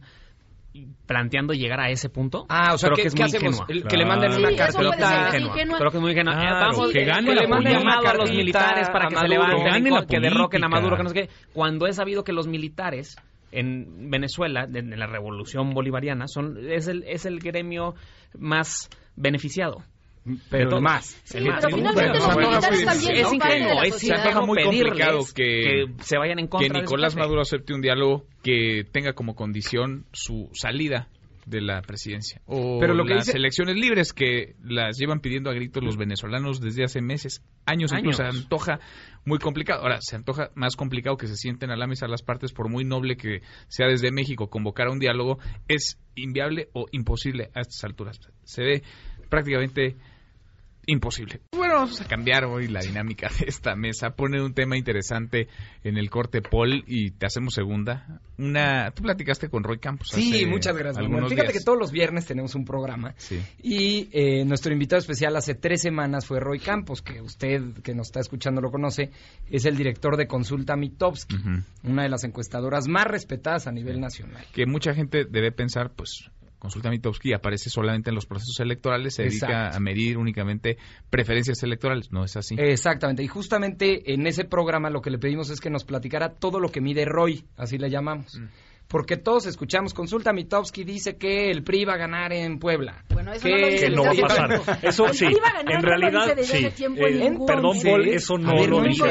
planteando 1.07 1.53
llegar 1.55 1.81
a 1.81 1.91
ese 1.91 2.09
punto, 2.09 2.47
Ah, 2.49 2.75
o 2.75 2.79
sea, 2.79 2.88
creo 2.88 2.97
¿qué, 2.97 3.03
que 3.03 3.09
es 3.09 3.14
qué 3.14 3.23
muy 3.23 3.27
hacemos? 3.29 3.55
ingenua. 3.61 3.67
El- 3.69 3.88
Que 3.88 3.97
le 3.97 4.07
manden 4.07 4.33
Sí, 4.33 4.38
una 4.41 4.49
Creo 4.49 4.57
que 4.93 5.03
es. 5.03 5.79
Creo 5.79 5.91
que 5.91 5.99
muy 5.99 6.11
ingenua. 6.12 6.35
Claro, 6.35 6.67
vamos, 6.73 6.93
que 6.93 7.05
gane 7.05 7.35
le 7.35 7.43
la 7.43 7.49
manden 7.49 7.73
llamado 7.73 8.09
a 8.09 8.14
los 8.14 8.31
militares 8.31 8.91
para 8.91 9.09
que 9.09 9.14
a 9.17 9.21
se 9.21 9.29
Maduro. 9.29 9.49
levanten, 9.49 9.64
Gane 9.73 9.88
en 9.88 9.95
la 9.95 10.01
co- 10.01 10.07
que 10.07 10.21
derroquen 10.21 10.64
a. 10.64 10.69
Maduro, 10.69 10.97
que 10.97 11.03
no 11.03 11.09
sé 11.09 11.14
qué. 11.14 11.29
Cuando 11.53 11.87
es 11.87 11.97
sabido 11.97 12.25
que 12.25 12.33
los 12.33 12.47
militares 12.47 13.17
en 13.51 14.11
Venezuela, 14.11 14.67
de 14.67 14.83
la 14.83 15.07
revolución 15.07 15.73
bolivariana, 15.73 16.27
son 16.29 16.59
es 16.71 16.87
el, 16.88 17.03
es 17.07 17.25
el 17.27 17.38
gremio 17.41 17.95
más 18.38 18.91
beneficiado. 19.17 19.83
Pero 20.51 20.71
todo. 20.71 20.81
más. 20.81 21.07
Sí, 21.25 21.38
El 21.38 21.45
pero 21.45 21.55
máximo. 21.55 21.77
finalmente 21.77 22.19
los 22.19 22.37
militares 22.37 22.85
también 22.85 23.12
es 23.17 23.33
la 23.75 23.83
es 23.85 23.95
Se 23.99 24.12
antoja 24.14 24.41
muy 24.43 24.62
complicado 24.62 25.19
que- 25.35 25.87
que 25.97 26.03
se 26.05 26.19
vayan 26.19 26.38
en 26.38 26.47
contra 26.49 26.69
que 26.75 26.81
Nicolás. 26.81 27.17
Maduro 27.17 27.41
acepte 27.41 27.75
un 27.75 27.81
diálogo 27.81 28.27
que 28.43 28.85
tenga 28.93 29.12
como 29.14 29.35
condición 29.35 30.07
su 30.12 30.49
salida 30.53 31.09
de 31.47 31.62
la 31.62 31.81
presidencia 31.81 32.43
o 32.45 32.79
Pero 32.79 32.93
lo 32.93 33.07
que 33.07 33.14
las 33.14 33.25
dice- 33.25 33.38
elecciones 33.38 33.75
libres 33.77 34.12
que 34.12 34.55
las 34.62 34.99
llevan 34.99 35.21
pidiendo 35.21 35.49
a 35.49 35.55
gritos 35.55 35.83
los 35.83 35.97
venezolanos 35.97 36.61
desde 36.61 36.85
hace 36.85 37.01
meses, 37.01 37.43
años, 37.64 37.91
incluso 37.97 38.19
se 38.19 38.25
Años. 38.25 38.43
antoja 38.43 38.81
muy 39.25 39.38
complicado. 39.38 39.81
Ahora, 39.81 39.97
se 40.03 40.14
antoja 40.17 40.51
más 40.55 40.77
complicado 40.77 41.17
que 41.17 41.27
se 41.27 41.37
sienten 41.37 41.71
a 41.71 41.77
la 41.77 41.87
mesa 41.87 42.07
las 42.07 42.21
partes 42.23 42.53
por 42.53 42.69
muy 42.69 42.85
noble 42.85 43.17
que 43.17 43.41
sea 43.69 43.87
desde 43.87 44.12
México 44.12 44.51
convocar 44.51 44.88
a 44.88 44.91
un 44.93 44.99
diálogo, 44.99 45.38
es 45.69 45.99
inviable 46.17 46.69
o 46.75 46.85
imposible 46.93 47.49
a 47.55 47.61
estas 47.62 47.83
alturas. 47.85 48.21
Se 48.45 48.62
ve 48.62 48.83
prácticamente 49.31 49.97
imposible. 50.88 51.40
Bueno, 51.53 51.74
vamos 51.74 52.01
a 52.01 52.07
cambiar 52.09 52.44
hoy 52.46 52.66
la 52.66 52.81
dinámica 52.81 53.29
de 53.38 53.46
esta 53.46 53.77
mesa. 53.77 54.11
Pone 54.11 54.42
un 54.42 54.55
tema 54.55 54.77
interesante 54.77 55.48
en 55.85 55.98
el 55.98 56.11
corte 56.11 56.40
Paul 56.42 56.83
y 56.87 57.11
te 57.12 57.27
hacemos 57.27 57.55
segunda. 57.55 58.20
Una, 58.38 58.90
tú 58.92 59.03
platicaste 59.03 59.48
con 59.48 59.62
Roy 59.64 59.79
Campos. 59.79 60.09
Sí, 60.11 60.33
hace 60.35 60.46
muchas 60.46 60.77
gracias. 60.77 60.98
Algunos 60.98 61.29
Fíjate 61.31 61.48
días. 61.53 61.59
que 61.59 61.64
todos 61.64 61.79
los 61.79 61.92
viernes 61.92 62.24
tenemos 62.27 62.55
un 62.55 62.64
programa. 62.64 63.14
Sí. 63.18 63.40
Y 63.62 64.09
eh, 64.12 64.44
nuestro 64.44 64.72
invitado 64.72 64.98
especial 64.98 65.37
hace 65.37 65.55
tres 65.55 65.83
semanas 65.83 66.27
fue 66.27 66.40
Roy 66.40 66.59
Campos, 66.59 67.03
que 67.03 67.20
usted 67.20 67.62
que 67.83 67.94
nos 67.94 68.09
está 68.09 68.20
escuchando 68.20 68.61
lo 68.61 68.70
conoce, 68.70 69.11
es 69.51 69.64
el 69.66 69.77
director 69.77 70.16
de 70.16 70.27
Consulta 70.27 70.74
Mitowski, 70.77 71.37
Ujú. 71.37 71.62
una 71.85 72.03
de 72.05 72.09
las 72.09 72.24
encuestadoras 72.24 72.88
más 72.88 73.05
respetadas 73.07 73.66
a 73.66 73.72
nivel 73.72 74.01
nacional. 74.01 74.44
Que 74.55 74.66
mucha 74.66 74.94
gente 74.94 75.24
debe 75.29 75.53
pensar, 75.53 75.92
pues, 75.94 76.31
Consulta 76.59 76.90
Mitowski 76.90 77.33
aparece 77.33 77.71
solamente 77.71 78.11
en 78.11 78.14
los 78.14 78.27
procesos 78.27 78.59
electorales, 78.61 79.14
se 79.14 79.23
dedica 79.23 79.47
Exacto. 79.47 79.77
a 79.77 79.81
medir 79.81 80.18
únicamente 80.18 80.77
preferencias 81.09 81.62
electorales. 81.62 82.11
No 82.11 82.25
es 82.25 82.37
así. 82.37 82.57
Exactamente, 82.59 83.23
y 83.23 83.29
justamente 83.29 84.12
en 84.12 84.27
ese 84.27 84.44
programa 84.44 84.90
lo 84.90 85.01
que 85.01 85.11
le 85.11 85.18
pedimos 85.18 85.51
es 85.51 85.61
que 85.61 85.71
nos 85.71 85.85
platicara 85.85 86.35
todo 86.35 86.59
lo 86.61 86.71
que 86.71 86.81
mide 86.81 87.05
Roy, 87.05 87.44
así 87.57 87.79
le 87.79 87.90
llamamos. 87.90 88.38
Mm. 88.38 88.47
Porque 88.88 89.16
todos 89.16 89.46
escuchamos. 89.46 89.92
Consulta 89.94 90.33
Mitowski 90.33 90.83
dice 90.83 91.16
que 91.16 91.51
el 91.51 91.62
PRI 91.62 91.85
va 91.85 91.94
a 91.94 91.96
ganar 91.98 92.33
en 92.33 92.59
Puebla. 92.59 93.05
Bueno, 93.12 93.33
eso 93.33 93.46
no 93.48 93.57
lo 93.59 93.66
dice 93.68 93.85
que 93.87 93.90
no 93.90 94.03
va 94.03 94.11
a 94.11 94.14
pasar. 94.14 94.79
Eso 94.83 95.07
El 95.07 95.14
sí, 95.14 95.27
PRI 95.27 95.35
va 95.42 95.48
a 95.48 95.53
ganar, 95.62 95.74
en 95.74 95.83
realidad 95.83 96.38
sí. 96.42 96.66
Eh, 96.66 97.18
ningún- 97.18 97.46
perdón, 97.46 97.77
Paul, 97.83 98.09
eso 98.09 98.38
no 98.38 98.55
ver, 98.55 98.70
lo 98.70 98.83
dice. 98.83 99.05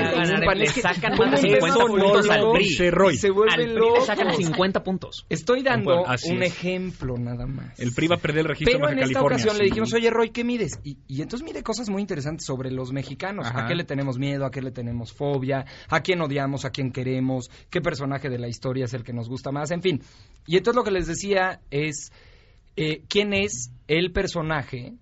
Le 0.55 0.65
que- 0.65 0.81
sacan 0.81 1.15
¿cómo 1.15 1.29
más 1.31 1.41
de 1.41 1.47
me 1.47 1.53
50 1.55 1.77
eso 1.77 1.87
puntos 1.87 2.29
al 2.29 2.51
PRI. 2.51 2.63
dice 2.63 2.91
Roy? 2.91 3.17
Se 3.17 3.27
Al 3.27 3.33
vuelven 3.33 3.55
PRI 3.55 3.67
le 3.67 3.73
locos. 3.79 4.05
sacan 4.05 4.35
50 4.35 4.83
puntos. 4.83 5.25
Estoy 5.29 5.61
dando 5.61 6.03
un 6.03 6.43
es. 6.43 6.51
ejemplo 6.57 7.15
nada 7.17 7.45
más. 7.45 7.79
El 7.79 7.93
PRI 7.93 8.07
va 8.07 8.15
a 8.15 8.19
perder 8.19 8.39
el 8.41 8.45
registro 8.49 8.73
Pero 8.79 8.87
de 8.87 8.93
en 8.93 8.97
Baja 8.99 9.05
esta 9.07 9.19
California. 9.19 9.35
ocasión 9.45 9.57
le 9.57 9.63
dijimos, 9.65 9.93
oye 9.93 10.09
Roy, 10.09 10.29
¿qué 10.31 10.43
mides? 10.43 10.79
Y, 10.83 10.97
y 11.07 11.21
entonces 11.21 11.47
mide 11.47 11.61
cosas 11.61 11.89
muy 11.89 12.01
interesantes 12.01 12.45
sobre 12.45 12.71
los 12.71 12.91
mexicanos. 12.91 13.45
Ajá. 13.45 13.65
¿A 13.65 13.67
qué 13.67 13.75
le 13.75 13.83
tenemos 13.83 14.17
miedo? 14.17 14.45
¿A 14.45 14.51
qué 14.51 14.61
le 14.61 14.71
tenemos 14.71 15.13
fobia? 15.13 15.65
¿A 15.89 15.99
quién 16.01 16.19
odiamos? 16.21 16.65
¿A 16.65 16.71
quién 16.71 16.91
queremos? 16.91 17.51
¿Qué 17.69 17.79
personaje 17.81 18.29
de 18.29 18.39
la 18.39 18.47
historia 18.47 18.85
es 18.85 18.93
el 18.95 19.03
que 19.03 19.13
nos 19.13 19.29
gusta 19.29 19.51
más? 19.51 19.66
En 19.71 19.81
fin. 19.81 20.01
Y 20.45 20.57
entonces 20.57 20.75
lo 20.77 20.83
que 20.83 20.91
les 20.91 21.07
decía 21.07 21.59
es, 21.71 22.11
eh, 22.75 23.01
¿quién 23.09 23.33
es 23.33 23.71
el 23.87 24.11
personaje, 24.11 24.93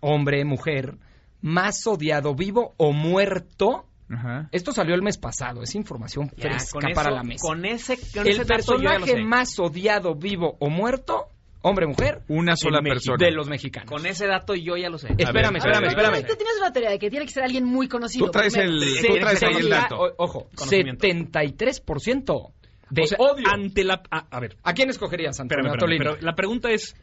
hombre, 0.00 0.44
mujer, 0.44 0.96
más 1.40 1.86
odiado, 1.86 2.34
vivo 2.34 2.74
o 2.76 2.92
muerto? 2.92 3.86
Ajá. 4.10 4.48
Esto 4.52 4.72
salió 4.72 4.94
el 4.94 5.02
mes 5.02 5.16
pasado, 5.18 5.62
es 5.62 5.74
información 5.74 6.30
Ya, 6.36 6.50
fresca 6.50 6.80
con 6.80 6.92
para 6.92 7.08
eso- 7.08 7.16
la 7.16 7.22
mesa. 7.22 7.46
Con 7.46 7.64
ese, 7.64 7.96
con 8.12 8.26
el 8.26 8.32
ese 8.32 8.44
personaje 8.44 9.22
más 9.24 9.58
odiado, 9.58 10.14
vivo 10.14 10.56
o 10.58 10.68
muerto, 10.68 11.28
hombre, 11.62 11.86
mujer, 11.86 12.20
Una 12.28 12.54
sola 12.56 12.80
persona. 12.82 13.16
de 13.24 13.30
los 13.30 13.48
mexicanos. 13.48 13.88
Con 13.88 14.04
ese 14.04 14.26
dato 14.26 14.54
yo 14.54 14.76
ya 14.76 14.90
lo 14.90 14.98
sé. 14.98 15.08
Espérame, 15.16 15.56
espérame, 15.56 15.86
espérame. 15.86 16.26
Tú 16.26 16.34
tienes 16.36 16.56
una 16.58 16.72
teoría 16.72 16.90
de 16.90 16.98
que 16.98 17.08
tiene 17.08 17.24
que 17.24 17.32
ser 17.32 17.44
alguien 17.44 17.64
muy 17.64 17.88
conocido. 17.88 18.26
Tú 18.26 18.32
traes 18.32 18.54
el- 18.56 18.80
Sí, 18.82 19.06
tú 19.06 19.14
traes 19.20 19.42
ahí 19.44 19.48
el 19.54 19.62
setenta- 19.62 19.80
dato. 19.82 19.96
O- 19.96 20.14
ojo, 20.18 20.48
Conocimiento. 20.56 21.06
73% 21.06 22.52
de 22.92 23.02
O 23.02 23.06
sea, 23.06 23.18
odio. 23.18 23.46
ante 23.50 23.84
la... 23.84 24.02
A, 24.10 24.26
a 24.30 24.40
ver, 24.40 24.56
¿A 24.62 24.74
quién 24.74 24.90
escogerías, 24.90 25.38
Antonio 25.40 25.64
espérame, 25.64 25.76
espérame, 25.94 26.14
pero 26.16 26.24
la 26.26 26.34
pregunta 26.34 26.70
es, 26.70 26.94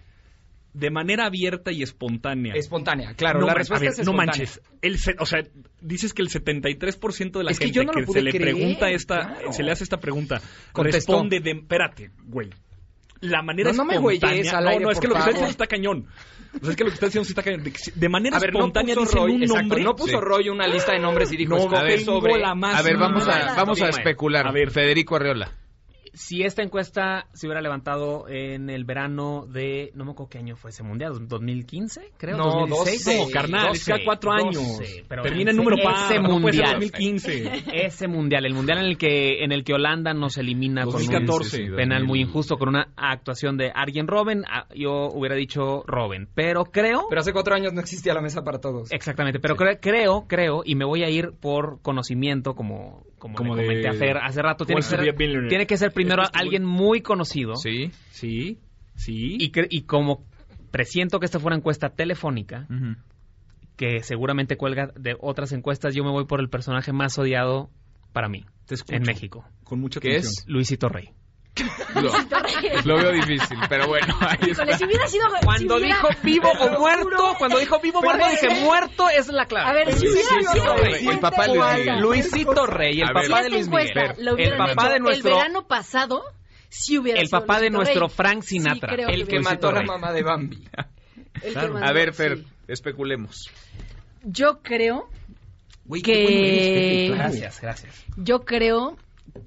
de 0.73 0.91
manera 0.91 1.25
abierta 1.25 1.71
y 1.71 1.81
espontánea. 1.81 2.53
Espontánea, 2.53 3.15
claro, 3.15 3.39
no, 3.39 3.47
la 3.47 3.55
respuesta 3.55 3.87
a 3.87 3.89
ver, 3.89 3.99
es 3.99 4.05
no 4.05 4.11
espontánea. 4.11 4.25
manches. 4.33 4.61
El 4.83 4.99
se- 4.99 5.15
o 5.17 5.25
sea, 5.25 5.39
dices 5.81 6.13
que 6.13 6.21
el 6.21 6.29
73% 6.29 7.39
de 7.39 7.43
la 7.43 7.51
Es 7.51 7.57
que 7.59 7.65
gente 7.65 7.75
yo 7.79 7.83
no 7.85 7.91
que 7.93 8.05
se 8.05 8.21
le 8.21 8.29
creer, 8.31 8.53
pregunta 8.55 8.89
esta, 8.89 9.19
claro. 9.35 9.51
se 9.53 9.63
le 9.63 9.71
hace 9.71 9.83
esta 9.83 9.97
pregunta, 9.97 10.41
Contestó. 10.71 11.13
responde 11.13 11.39
de, 11.39 11.51
espérate, 11.51 12.11
güey. 12.25 12.49
La 13.21 13.41
manera 13.41 13.71
No, 13.71 13.77
no 13.77 13.85
me 13.85 13.95
espontánea. 13.95 14.29
güeyes 14.29 14.53
al 14.53 14.63
no, 14.63 14.69
aire, 14.69 14.83
no, 14.85 14.91
es 14.91 14.95
por 14.97 15.01
que 15.01 15.07
lo 15.09 15.13
que 15.15 15.19
está 15.19 15.29
diciendo 15.31 15.51
está 15.51 15.67
cañón. 15.67 16.07
O 16.55 16.59
sea, 16.61 16.69
es 16.69 16.75
que 16.77 16.83
lo 16.85 16.89
que 16.89 16.93
está 16.93 17.05
diciendo 17.07 17.25
sí 17.25 17.31
está 17.31 17.43
cañón. 17.43 17.63
De, 17.95 18.09
manera 18.09 18.37
A 18.37 18.39
ver, 18.39 18.53
no 18.53 18.59
espontánea 18.59 18.95
puso 18.95 19.05
dicen 19.07 19.19
Roy, 19.19 19.31
un 19.35 19.41
exacto, 19.43 19.61
nombre. 19.63 19.83
no 19.83 19.95
puso 19.95 20.11
Sí. 20.19 20.23
Roy 20.23 20.49
una 20.49 20.67
lista 20.67 20.93
de 20.93 20.99
nombres 20.99 21.31
y 21.33 21.37
dijo, 21.37 21.49
No, 21.55 21.57
escoge 21.57 21.83
ver, 21.83 21.99
sobre... 22.01 22.39
la 22.39 22.55
más 22.55 22.75
A 22.79 22.81
ver, 22.81 22.95
vamos 22.97 23.25
no, 23.27 23.33
a, 23.33 23.39
no, 23.39 23.55
vamos 23.55 23.81
a 23.81 23.89
especular. 23.89 24.47
A 24.47 24.51
ver. 24.53 24.71
Federico 24.71 25.15
Arreola. 25.17 25.51
Si 26.13 26.41
esta 26.43 26.61
encuesta 26.63 27.27
se 27.33 27.47
hubiera 27.47 27.61
levantado 27.61 28.27
en 28.27 28.69
el 28.69 28.83
verano 28.85 29.45
de, 29.47 29.91
no 29.95 30.05
me 30.05 30.11
acuerdo 30.11 30.29
qué 30.29 30.37
año 30.39 30.55
fue 30.55 30.71
ese 30.71 30.83
mundial, 30.83 31.27
2015, 31.27 32.11
creo, 32.17 32.37
No, 32.37 32.45
2016. 32.67 33.05
12. 33.05 33.25
No, 33.25 33.31
carnal, 33.31 33.71
es 33.73 33.85
cada 33.85 33.99
cuatro 34.03 34.31
años. 34.31 34.55
12, 34.79 35.05
pero 35.07 35.23
Termina 35.23 35.51
en 35.51 35.57
ese- 35.57 35.57
número 35.57 35.75
ese 35.77 35.83
par, 35.85 35.93
no 35.93 35.99
puede 36.01 36.11
ser 36.13 36.21
mundial. 36.65 36.73
2015. 36.79 37.63
Ese 37.73 38.07
mundial, 38.07 38.45
el 38.45 38.53
mundial 38.53 38.79
en 38.79 38.85
el 38.85 38.97
que 38.97 39.43
en 39.43 39.51
el 39.51 39.63
que 39.63 39.73
Holanda 39.73 40.13
nos 40.13 40.37
elimina 40.37 40.83
con 40.83 40.93
2014. 40.93 41.69
un 41.71 41.75
penal 41.75 42.03
muy 42.05 42.21
injusto 42.21 42.57
con 42.57 42.69
una 42.69 42.89
actuación 42.95 43.57
de 43.57 43.71
Arjen 43.73 44.07
Robben, 44.07 44.43
ah, 44.49 44.65
yo 44.75 45.09
hubiera 45.13 45.35
dicho 45.35 45.83
Robben, 45.87 46.27
pero 46.33 46.65
creo 46.65 47.05
Pero 47.09 47.21
hace 47.21 47.33
cuatro 47.33 47.55
años 47.55 47.73
no 47.73 47.81
existía 47.81 48.13
la 48.13 48.21
mesa 48.21 48.43
para 48.43 48.59
todos. 48.59 48.91
Exactamente, 48.91 49.39
pero 49.39 49.55
cre- 49.55 49.79
creo, 49.81 50.25
creo, 50.27 50.61
y 50.65 50.75
me 50.75 50.85
voy 50.85 51.03
a 51.03 51.09
ir 51.09 51.31
por 51.39 51.81
conocimiento, 51.81 52.55
como, 52.55 53.05
como, 53.17 53.35
Como 53.35 53.55
le 53.55 53.63
comenté 53.65 53.89
de- 53.89 53.95
a 53.95 53.99
Fer 53.99 54.17
hace 54.17 54.41
rato, 54.41 54.65
tiene 54.65 54.79
que, 54.81 54.87
ser, 54.87 55.15
tiene 55.49 55.67
que 55.67 55.77
ser 55.77 55.91
primero 56.03 56.23
que 56.23 56.39
alguien 56.39 56.65
muy 56.65 57.01
conocido, 57.01 57.55
Sí. 57.55 57.91
Sí, 58.11 58.59
sí. 58.95 59.37
y, 59.39 59.51
cre- 59.51 59.67
y 59.69 59.83
como 59.83 60.25
presiento 60.71 61.19
que 61.19 61.25
esta 61.25 61.39
fue 61.39 61.47
una 61.49 61.57
encuesta 61.57 61.89
telefónica, 61.89 62.67
que 63.75 64.03
seguramente 64.03 64.57
cuelga 64.57 64.91
de 64.95 65.15
otras 65.19 65.51
encuestas, 65.53 65.95
yo 65.95 66.03
me 66.03 66.11
voy 66.11 66.25
por 66.25 66.41
el 66.41 66.49
personaje 66.49 66.91
más 66.93 67.17
odiado 67.17 67.69
para 68.11 68.27
mí, 68.29 68.45
en 68.89 69.03
México, 69.03 69.45
Con 69.63 69.79
mucha 69.79 69.99
¿Qué 69.99 70.09
atención. 70.09 70.31
es? 70.37 70.45
Luisito 70.47 70.89
Rey. 70.89 71.09
Lo, 71.95 72.11
lo 72.85 72.95
veo 72.97 73.11
difícil, 73.11 73.57
pero 73.67 73.87
bueno. 73.87 74.15
Ahí 74.21 74.37
Híjole, 74.49 74.71
está. 74.71 74.77
si 74.77 74.85
hubiera 74.85 75.07
sido. 75.07 75.25
si 75.39 75.45
Cuando 75.45 75.75
hubiera- 75.75 75.95
dijo 75.97 76.07
vivo 76.23 76.49
o 76.51 76.79
muerto, 76.79 77.03
juro. 77.03 77.35
cuando 77.37 77.59
dijo 77.59 77.79
vivo 77.81 77.99
o 77.99 78.01
muerto, 78.01 78.25
dije 78.29 78.61
muerto 78.61 79.09
es 79.09 79.27
la 79.27 79.45
clave. 79.45 79.69
A 79.69 79.73
ver, 79.73 79.93
si 79.93 80.07
hubiera 80.07 80.29
Luisito 80.35 80.53
sido 80.53 80.77
Rey. 80.77 81.07
El 81.07 81.19
papá 81.19 81.47
de 81.47 81.55
Luis. 81.55 81.77
Miguel. 81.77 81.99
Luisito 81.99 82.65
Rey, 82.65 83.01
el 83.01 83.07
papá 83.11 83.43
de 83.43 83.49
Luis 83.49 83.67
Miguel. 83.67 84.15
El 84.37 84.57
papá 84.57 84.89
de 84.89 84.99
nuestro 84.99 85.29
el 85.29 85.35
verano 85.37 85.67
pasado, 85.67 86.23
si 86.69 86.97
hubiera 86.97 87.19
El 87.19 87.29
papá 87.29 87.59
de 87.59 87.69
nuestro. 87.69 88.07
Frank 88.09 88.43
Sinatra, 88.43 88.95
el 89.07 89.27
que 89.27 89.39
mató 89.39 89.69
a 89.69 89.73
la 89.73 89.83
mamá 89.83 90.13
de 90.13 90.23
Bambi. 90.23 90.63
A 91.83 91.91
ver, 91.91 92.13
Fer, 92.13 92.43
especulemos. 92.67 93.49
Yo 94.23 94.59
creo, 94.61 95.09
Que-. 96.03 97.11
Gracias, 97.15 97.61
gracias. 97.61 98.05
yo 98.17 98.41
creo 98.45 98.97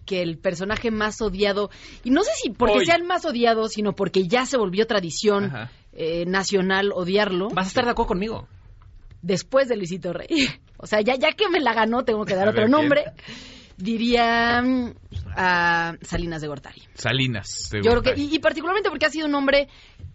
que 0.07 0.23
el 0.23 0.39
personaje 0.39 0.91
más 0.91 1.21
odiado, 1.21 1.71
y 2.05 2.11
no 2.11 2.23
sé 2.23 2.31
si 2.43 2.51
porque 2.51 2.79
Hoy. 2.79 2.87
sea 2.87 2.97
el 2.97 3.05
más 3.05 3.25
odiado, 3.25 3.69
sino 3.69 3.95
porque 3.95 4.27
ya 4.29 4.47
se 4.47 4.57
volvió 4.57 4.87
tradición 4.87 5.53
eh, 5.93 6.25
nacional 6.27 6.93
odiarlo, 6.95 7.49
Vas 7.51 7.67
a 7.67 7.69
estar 7.69 7.85
de 7.85 7.91
acuerdo 7.91 8.09
conmigo. 8.09 8.49
después 9.23 9.69
de 9.69 9.77
Luisito 9.77 10.13
Rey. 10.13 10.29
O 10.85 10.87
sea, 10.89 11.01
ya, 11.01 11.15
ya 11.15 11.31
que 11.31 11.49
me 11.49 11.61
la 11.61 11.75
ganó, 11.75 12.03
tengo 12.05 12.25
que 12.25 12.35
dar 12.35 12.49
otro 12.49 12.67
nombre. 12.67 13.05
Diría 13.77 14.61
mm, 14.63 14.95
a 15.37 15.95
Salinas 16.03 16.43
de 16.43 16.49
Gortari. 16.49 16.83
Salinas. 16.95 17.69
de 17.71 17.79
Yo 17.83 17.91
creo 17.91 18.03
que, 18.03 18.11
Gortari. 18.11 18.29
y, 18.33 18.35
y 18.35 18.39
particularmente 18.41 18.91
porque 18.91 19.07
ha 19.07 19.11
sido 19.11 19.27
un 19.29 19.35
hombre 19.37 19.69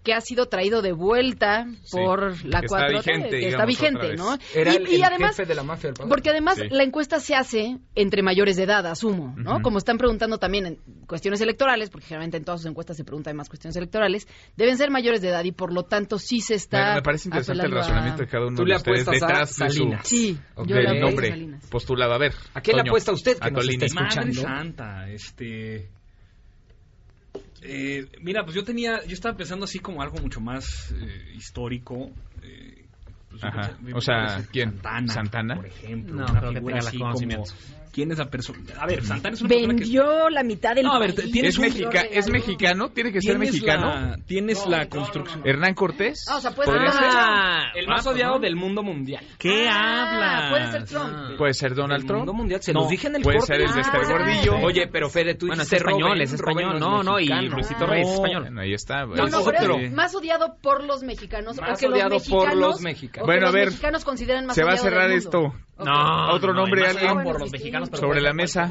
que 0.07 0.13
ha 0.13 0.21
sido 0.21 0.45
traído 0.47 0.81
de 0.81 0.93
vuelta 0.93 1.67
Sí, 1.83 1.97
por 1.97 2.21
la 2.45 2.61
que 2.61 2.65
está 2.67 2.77
4 2.87 2.97
vigente, 2.99 3.29
que 3.29 3.35
digamos, 3.37 3.53
está 3.53 3.65
vigente, 3.65 4.15
¿no? 4.15 4.37
Era 4.55 4.71
y, 4.73 4.75
el, 4.77 4.87
y 4.87 4.95
el 4.95 5.03
además, 5.03 5.35
jefe 5.35 5.45
de 5.45 5.55
la 5.55 5.63
mafia 5.63 5.89
del 5.89 5.93
poder. 5.95 6.09
porque 6.09 6.29
además 6.29 6.55
Sí. 6.57 6.69
la 6.69 6.83
encuesta 6.83 7.19
se 7.19 7.35
hace 7.35 7.77
entre 7.95 8.23
mayores 8.23 8.55
de 8.55 8.63
edad, 8.63 8.85
asumo, 8.87 9.33
¿no? 9.37 9.61
Como 9.61 9.77
están 9.79 9.97
preguntando 9.97 10.37
también 10.37 10.65
en 10.65 10.75
cuestiones 11.07 11.41
electorales, 11.41 11.89
porque 11.89 12.05
generalmente 12.07 12.37
en 12.37 12.45
todas 12.45 12.61
sus 12.61 12.69
encuestas 12.69 12.95
se 12.95 13.03
pregunta 13.03 13.33
más 13.33 13.49
cuestiones 13.49 13.75
electorales, 13.75 14.27
deben 14.55 14.77
ser 14.77 14.89
mayores 14.91 15.21
de 15.21 15.27
edad 15.29 15.43
y 15.43 15.51
por 15.51 15.73
lo 15.73 15.83
tanto 15.83 16.17
sí 16.19 16.39
se 16.39 16.55
está 16.55 16.89
Me, 16.89 16.95
me 16.95 17.01
parece 17.01 17.27
interesante 17.27 17.65
el 17.67 17.73
a- 17.73 17.77
razonamiento 17.77 18.21
de 18.21 18.27
cada 18.29 18.47
uno 18.47 18.55
Tú 18.55 18.63
de 18.63 18.69
le 18.69 18.75
ustedes 18.77 19.05
detrás 19.05 19.49
de 19.57 19.69
su 19.69 19.75
Salinas. 19.77 20.07
Sí, 20.07 20.37
Ok. 20.55 20.67
yo 20.67 20.75
le 20.77 20.99
nombre 21.01 21.29
Salinas. 21.29 21.65
postulado. 21.69 22.13
A 22.13 22.17
ver. 22.17 22.33
¿A 22.53 22.61
quién 22.61 22.77
le 22.77 22.83
apuesta 22.83 23.11
usted 23.11 23.37
que 23.37 23.45
a 23.47 23.51
nos 23.51 23.65
Madre 23.65 23.85
escuchando? 23.85 24.41
santa, 24.41 25.09
este... 25.09 25.89
eh, 27.61 28.05
mira, 28.21 28.43
pues 28.43 28.55
yo 28.55 28.63
tenía, 28.63 29.03
yo 29.05 29.13
estaba 29.13 29.35
pensando 29.37 29.65
así 29.65 29.79
como 29.79 30.01
algo 30.01 30.19
mucho 30.19 30.39
más 30.41 30.91
eh, 30.91 31.33
histórico. 31.35 32.11
eh, 32.43 32.83
pues 33.29 33.43
Ajá. 33.43 33.77
pensé- 33.77 33.93
O 33.95 34.01
sea, 34.01 34.41
¿quién? 34.51 34.71
Santana, 34.71 35.13
¿Santana? 35.13 35.55
por 35.55 35.65
ejemplo. 35.65 36.15
No, 36.15 36.25
una 36.31 36.39
creo 36.39 36.51
que 36.53 36.57
figura 36.59 36.75
tenga 36.79 36.87
así 36.89 36.97
como- 36.97 37.45
¿Quién 37.97 38.11
es 38.11 38.19
la 38.19 38.29
persona? 38.29 38.59
A 38.79 38.85
ver, 38.85 39.03
Santana 39.03 39.33
es 39.33 39.41
una 39.41 39.49
persona 39.49 39.73
que... 39.73 39.79
Vendió 39.79 40.29
la 40.29 40.43
mitad 40.43 40.75
del 40.75 40.85
No, 40.85 40.93
a 40.93 40.99
ver, 40.99 41.15
país. 41.15 41.31
tienes 41.31 41.55
¿Es, 41.55 41.59
mexica- 41.59 42.01
¿Es 42.01 42.29
mexicano? 42.29 42.89
¿Tiene 42.89 43.11
que 43.11 43.21
ser 43.23 43.39
mexicano? 43.39 43.87
La, 43.87 44.17
tienes 44.23 44.67
la 44.67 44.87
construcción... 44.87 45.41
¿Hernán 45.43 45.73
Cortés? 45.73 46.23
Ah, 46.29 46.35
o 46.35 46.39
sea, 46.41 46.51
puede 46.51 46.69
¿Podría 46.69 46.91
ser? 46.91 47.07
Ah, 47.09 47.71
El 47.73 47.87
más 47.87 48.05
ah, 48.05 48.11
odiado 48.11 48.35
¿no? 48.35 48.39
del 48.39 48.55
mundo 48.55 48.83
mundial. 48.83 49.25
¿Qué 49.39 49.67
Ah, 49.67 50.11
hablas? 50.13 50.51
puede 50.51 50.71
ser 50.73 50.85
Trump. 50.85 51.37
¿Puede 51.39 51.53
ser 51.55 51.73
Donald 51.73 52.05
Trump? 52.05 52.19
mundo 52.19 52.33
mundial. 52.33 52.61
Se 52.61 52.71
No, 52.71 52.81
los 52.81 52.89
dije 52.89 53.07
en 53.07 53.15
el 53.15 53.23
puede 53.23 53.39
corte. 53.39 53.53
ser 53.55 53.65
el 53.65 53.73
de 53.73 53.81
Esther 53.81 54.01
Ah, 54.03 54.11
Gordillo. 54.11 54.55
Oye, 54.63 54.87
pero 54.91 55.09
Fede, 55.09 55.33
tú 55.33 55.47
Bueno, 55.47 55.63
es 55.63 55.73
español, 55.73 56.21
es 56.21 56.33
español. 56.33 56.79
No, 56.79 57.01
no, 57.01 57.19
y. 57.19 57.25
Luisito 57.27 57.87
Rey 57.87 58.03
es 58.03 58.09
español. 58.11 58.59
Ahí 58.59 58.73
está. 58.75 59.07
No, 59.07 59.25
no, 59.27 59.39
otro. 59.39 59.79
más 59.91 60.13
odiado 60.13 60.57
por 60.61 60.83
los 60.83 61.01
mexicanos. 61.01 61.59
Más 61.59 61.81
odiado 61.83 62.17
por 62.29 62.55
los 62.55 62.79
mexicanos. 62.81 63.25
Bueno, 63.25 63.47
a 63.47 63.51
ver, 63.51 63.69
mexicanos 63.69 64.05
consideran 64.05 64.45
más 64.45 64.55
se 64.55 64.63
va 64.63 64.73
a 64.73 64.77
cerrar 64.77 65.09
esto. 65.09 65.51
No, 65.79 66.33
Otro 66.33 66.53
no, 66.53 66.61
nombre, 66.61 66.87
alguien. 66.87 67.13
por 67.13 67.23
Bueno, 67.23 67.39
los 67.39 67.51
mexicanos, 67.51 67.89
pero 67.89 68.01
sobre 68.01 68.21
la 68.21 68.33
mesa. 68.33 68.69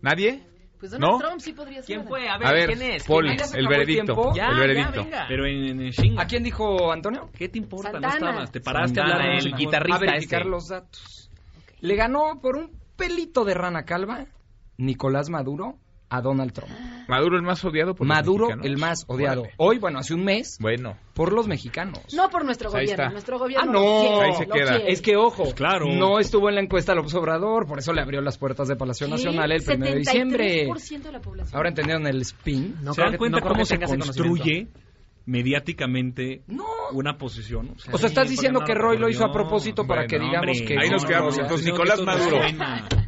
¿Nadie? 0.00 0.42
Pues 0.78 0.92
Donald 0.92 1.12
¿No? 1.12 1.18
Trump 1.18 1.40
sí 1.40 1.52
podría 1.52 1.82
ser. 1.82 1.86
¿Quién 1.96 2.06
fue? 2.08 2.28
A 2.28 2.38
ver, 2.38 2.46
A 2.48 2.52
ver, 2.52 2.66
¿quién 2.68 2.82
es? 2.82 3.02
Se 3.02 3.58
el 3.58 3.66
veredicto. 3.66 4.32
Ya, 4.34 4.46
el 4.48 4.58
veredicto. 4.60 5.02
venga. 5.04 5.24
Pero 5.28 5.46
en, 5.46 5.80
en. 5.80 6.18
¿A 6.20 6.26
quién 6.26 6.44
dijo 6.44 6.92
Antonio? 6.92 7.30
¿Qué 7.36 7.48
te 7.48 7.58
importa? 7.58 7.90
Santana. 7.92 8.18
No 8.18 8.28
estabas. 8.28 8.52
Te 8.52 8.60
paraste 8.60 9.00
a 9.00 9.04
hablar 9.04 9.22
el 9.30 9.54
guitarrista 9.56 9.96
A 9.96 9.98
verificar 10.00 10.40
este. 10.42 10.50
los 10.50 10.68
datos. 10.68 11.30
Le 11.80 11.96
ganó 11.96 12.40
por 12.40 12.56
un 12.56 12.70
pelito 12.96 13.44
de 13.44 13.54
rana 13.54 13.84
calva 13.84 14.26
Nicolás 14.76 15.30
Maduro 15.30 15.78
a 16.10 16.20
Donald 16.22 16.52
Trump. 16.52 16.70
Maduro 17.08 17.36
el 17.36 17.42
más 17.42 17.64
odiado 17.64 17.94
por 17.94 18.06
los 18.06 18.16
Maduro 18.16 18.48
el 18.62 18.76
más 18.78 19.04
odiado. 19.08 19.40
Órale. 19.42 19.54
Hoy, 19.58 19.78
bueno, 19.78 19.98
hace 19.98 20.14
un 20.14 20.24
mes, 20.24 20.58
Bueno, 20.60 20.96
por 21.14 21.32
los 21.32 21.48
mexicanos. 21.48 22.00
No 22.14 22.28
por 22.30 22.44
nuestro 22.44 22.68
Ahí 22.74 22.86
gobierno. 22.86 23.10
Nuestro 23.10 23.38
gobierno 23.38 23.70
Ah, 23.70 23.72
no. 23.72 24.00
quiere, 24.00 24.24
Ahí 24.24 24.34
se 24.34 24.46
queda. 24.46 24.76
quiere. 24.78 24.92
Es 24.92 25.00
que, 25.02 25.16
ojo, 25.16 25.54
Claro. 25.54 25.86
no 25.86 26.18
estuvo 26.18 26.48
en 26.48 26.54
la 26.56 26.60
encuesta 26.62 26.94
López 26.94 27.14
Obrador, 27.14 27.66
por 27.66 27.78
eso 27.78 27.92
le 27.92 28.00
abrió 28.02 28.20
las 28.20 28.38
puertas 28.38 28.68
de 28.68 28.76
Palacio 28.76 29.06
¿Qué? 29.06 29.12
Nacional 29.12 29.52
el 29.52 29.62
1 29.62 29.84
de 29.86 29.94
diciembre. 29.96 30.66
73% 30.66 31.02
de 31.02 31.12
la 31.12 31.20
población. 31.20 31.56
Ahora 31.56 31.68
entendieron 31.70 32.06
el 32.06 32.20
spin. 32.22 32.76
No 32.82 32.94
¿Se 32.94 33.00
dan 33.02 33.16
cuenta 33.16 33.40
no 33.40 33.46
cómo 33.48 33.64
se 33.64 33.78
construye 33.78 34.68
mediáticamente 35.28 36.42
No, 36.46 36.64
una 36.92 37.18
posición. 37.18 37.74
O 37.92 37.98
sea, 37.98 38.08
estás 38.08 38.30
diciendo 38.30 38.60
que 38.64 38.74
Roy 38.74 38.98
lo 38.98 39.08
hizo 39.08 39.24
a 39.24 39.32
propósito 39.32 39.86
para 39.86 40.06
que 40.06 40.18
digamos 40.18 40.62
que... 40.62 40.78
Ahí 40.78 40.88
nos 40.88 41.02
no, 41.02 41.08
quedamos. 41.08 41.36
no, 41.36 41.42
Entonces, 41.42 41.66
Nicolás 41.66 42.00
Maduro. 42.00 42.40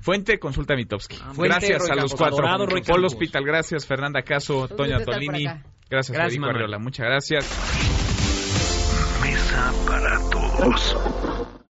Fuente, 0.02 0.38
consulta 0.38 0.74
Mitowski. 0.76 1.16
Fuente, 1.16 1.48
gracias 1.48 1.78
Roy 1.80 1.90
a 1.90 1.94
los 2.02 2.14
Campos. 2.14 2.40
cuatro. 2.40 2.82
Paul. 2.86 3.04
Hospital, 3.04 3.44
gracias. 3.44 3.86
Fernanda 3.86 4.22
Caso, 4.22 4.68
Toña 4.68 5.02
Tolini. 5.04 5.44
Gracias, 5.44 6.16
Gracias, 6.16 6.38
Federico. 6.46 6.78
Muchas 6.80 7.06
gracias. 7.06 7.44
Mesa 9.22 9.72
para 9.86 10.18
todos. 10.30 11.29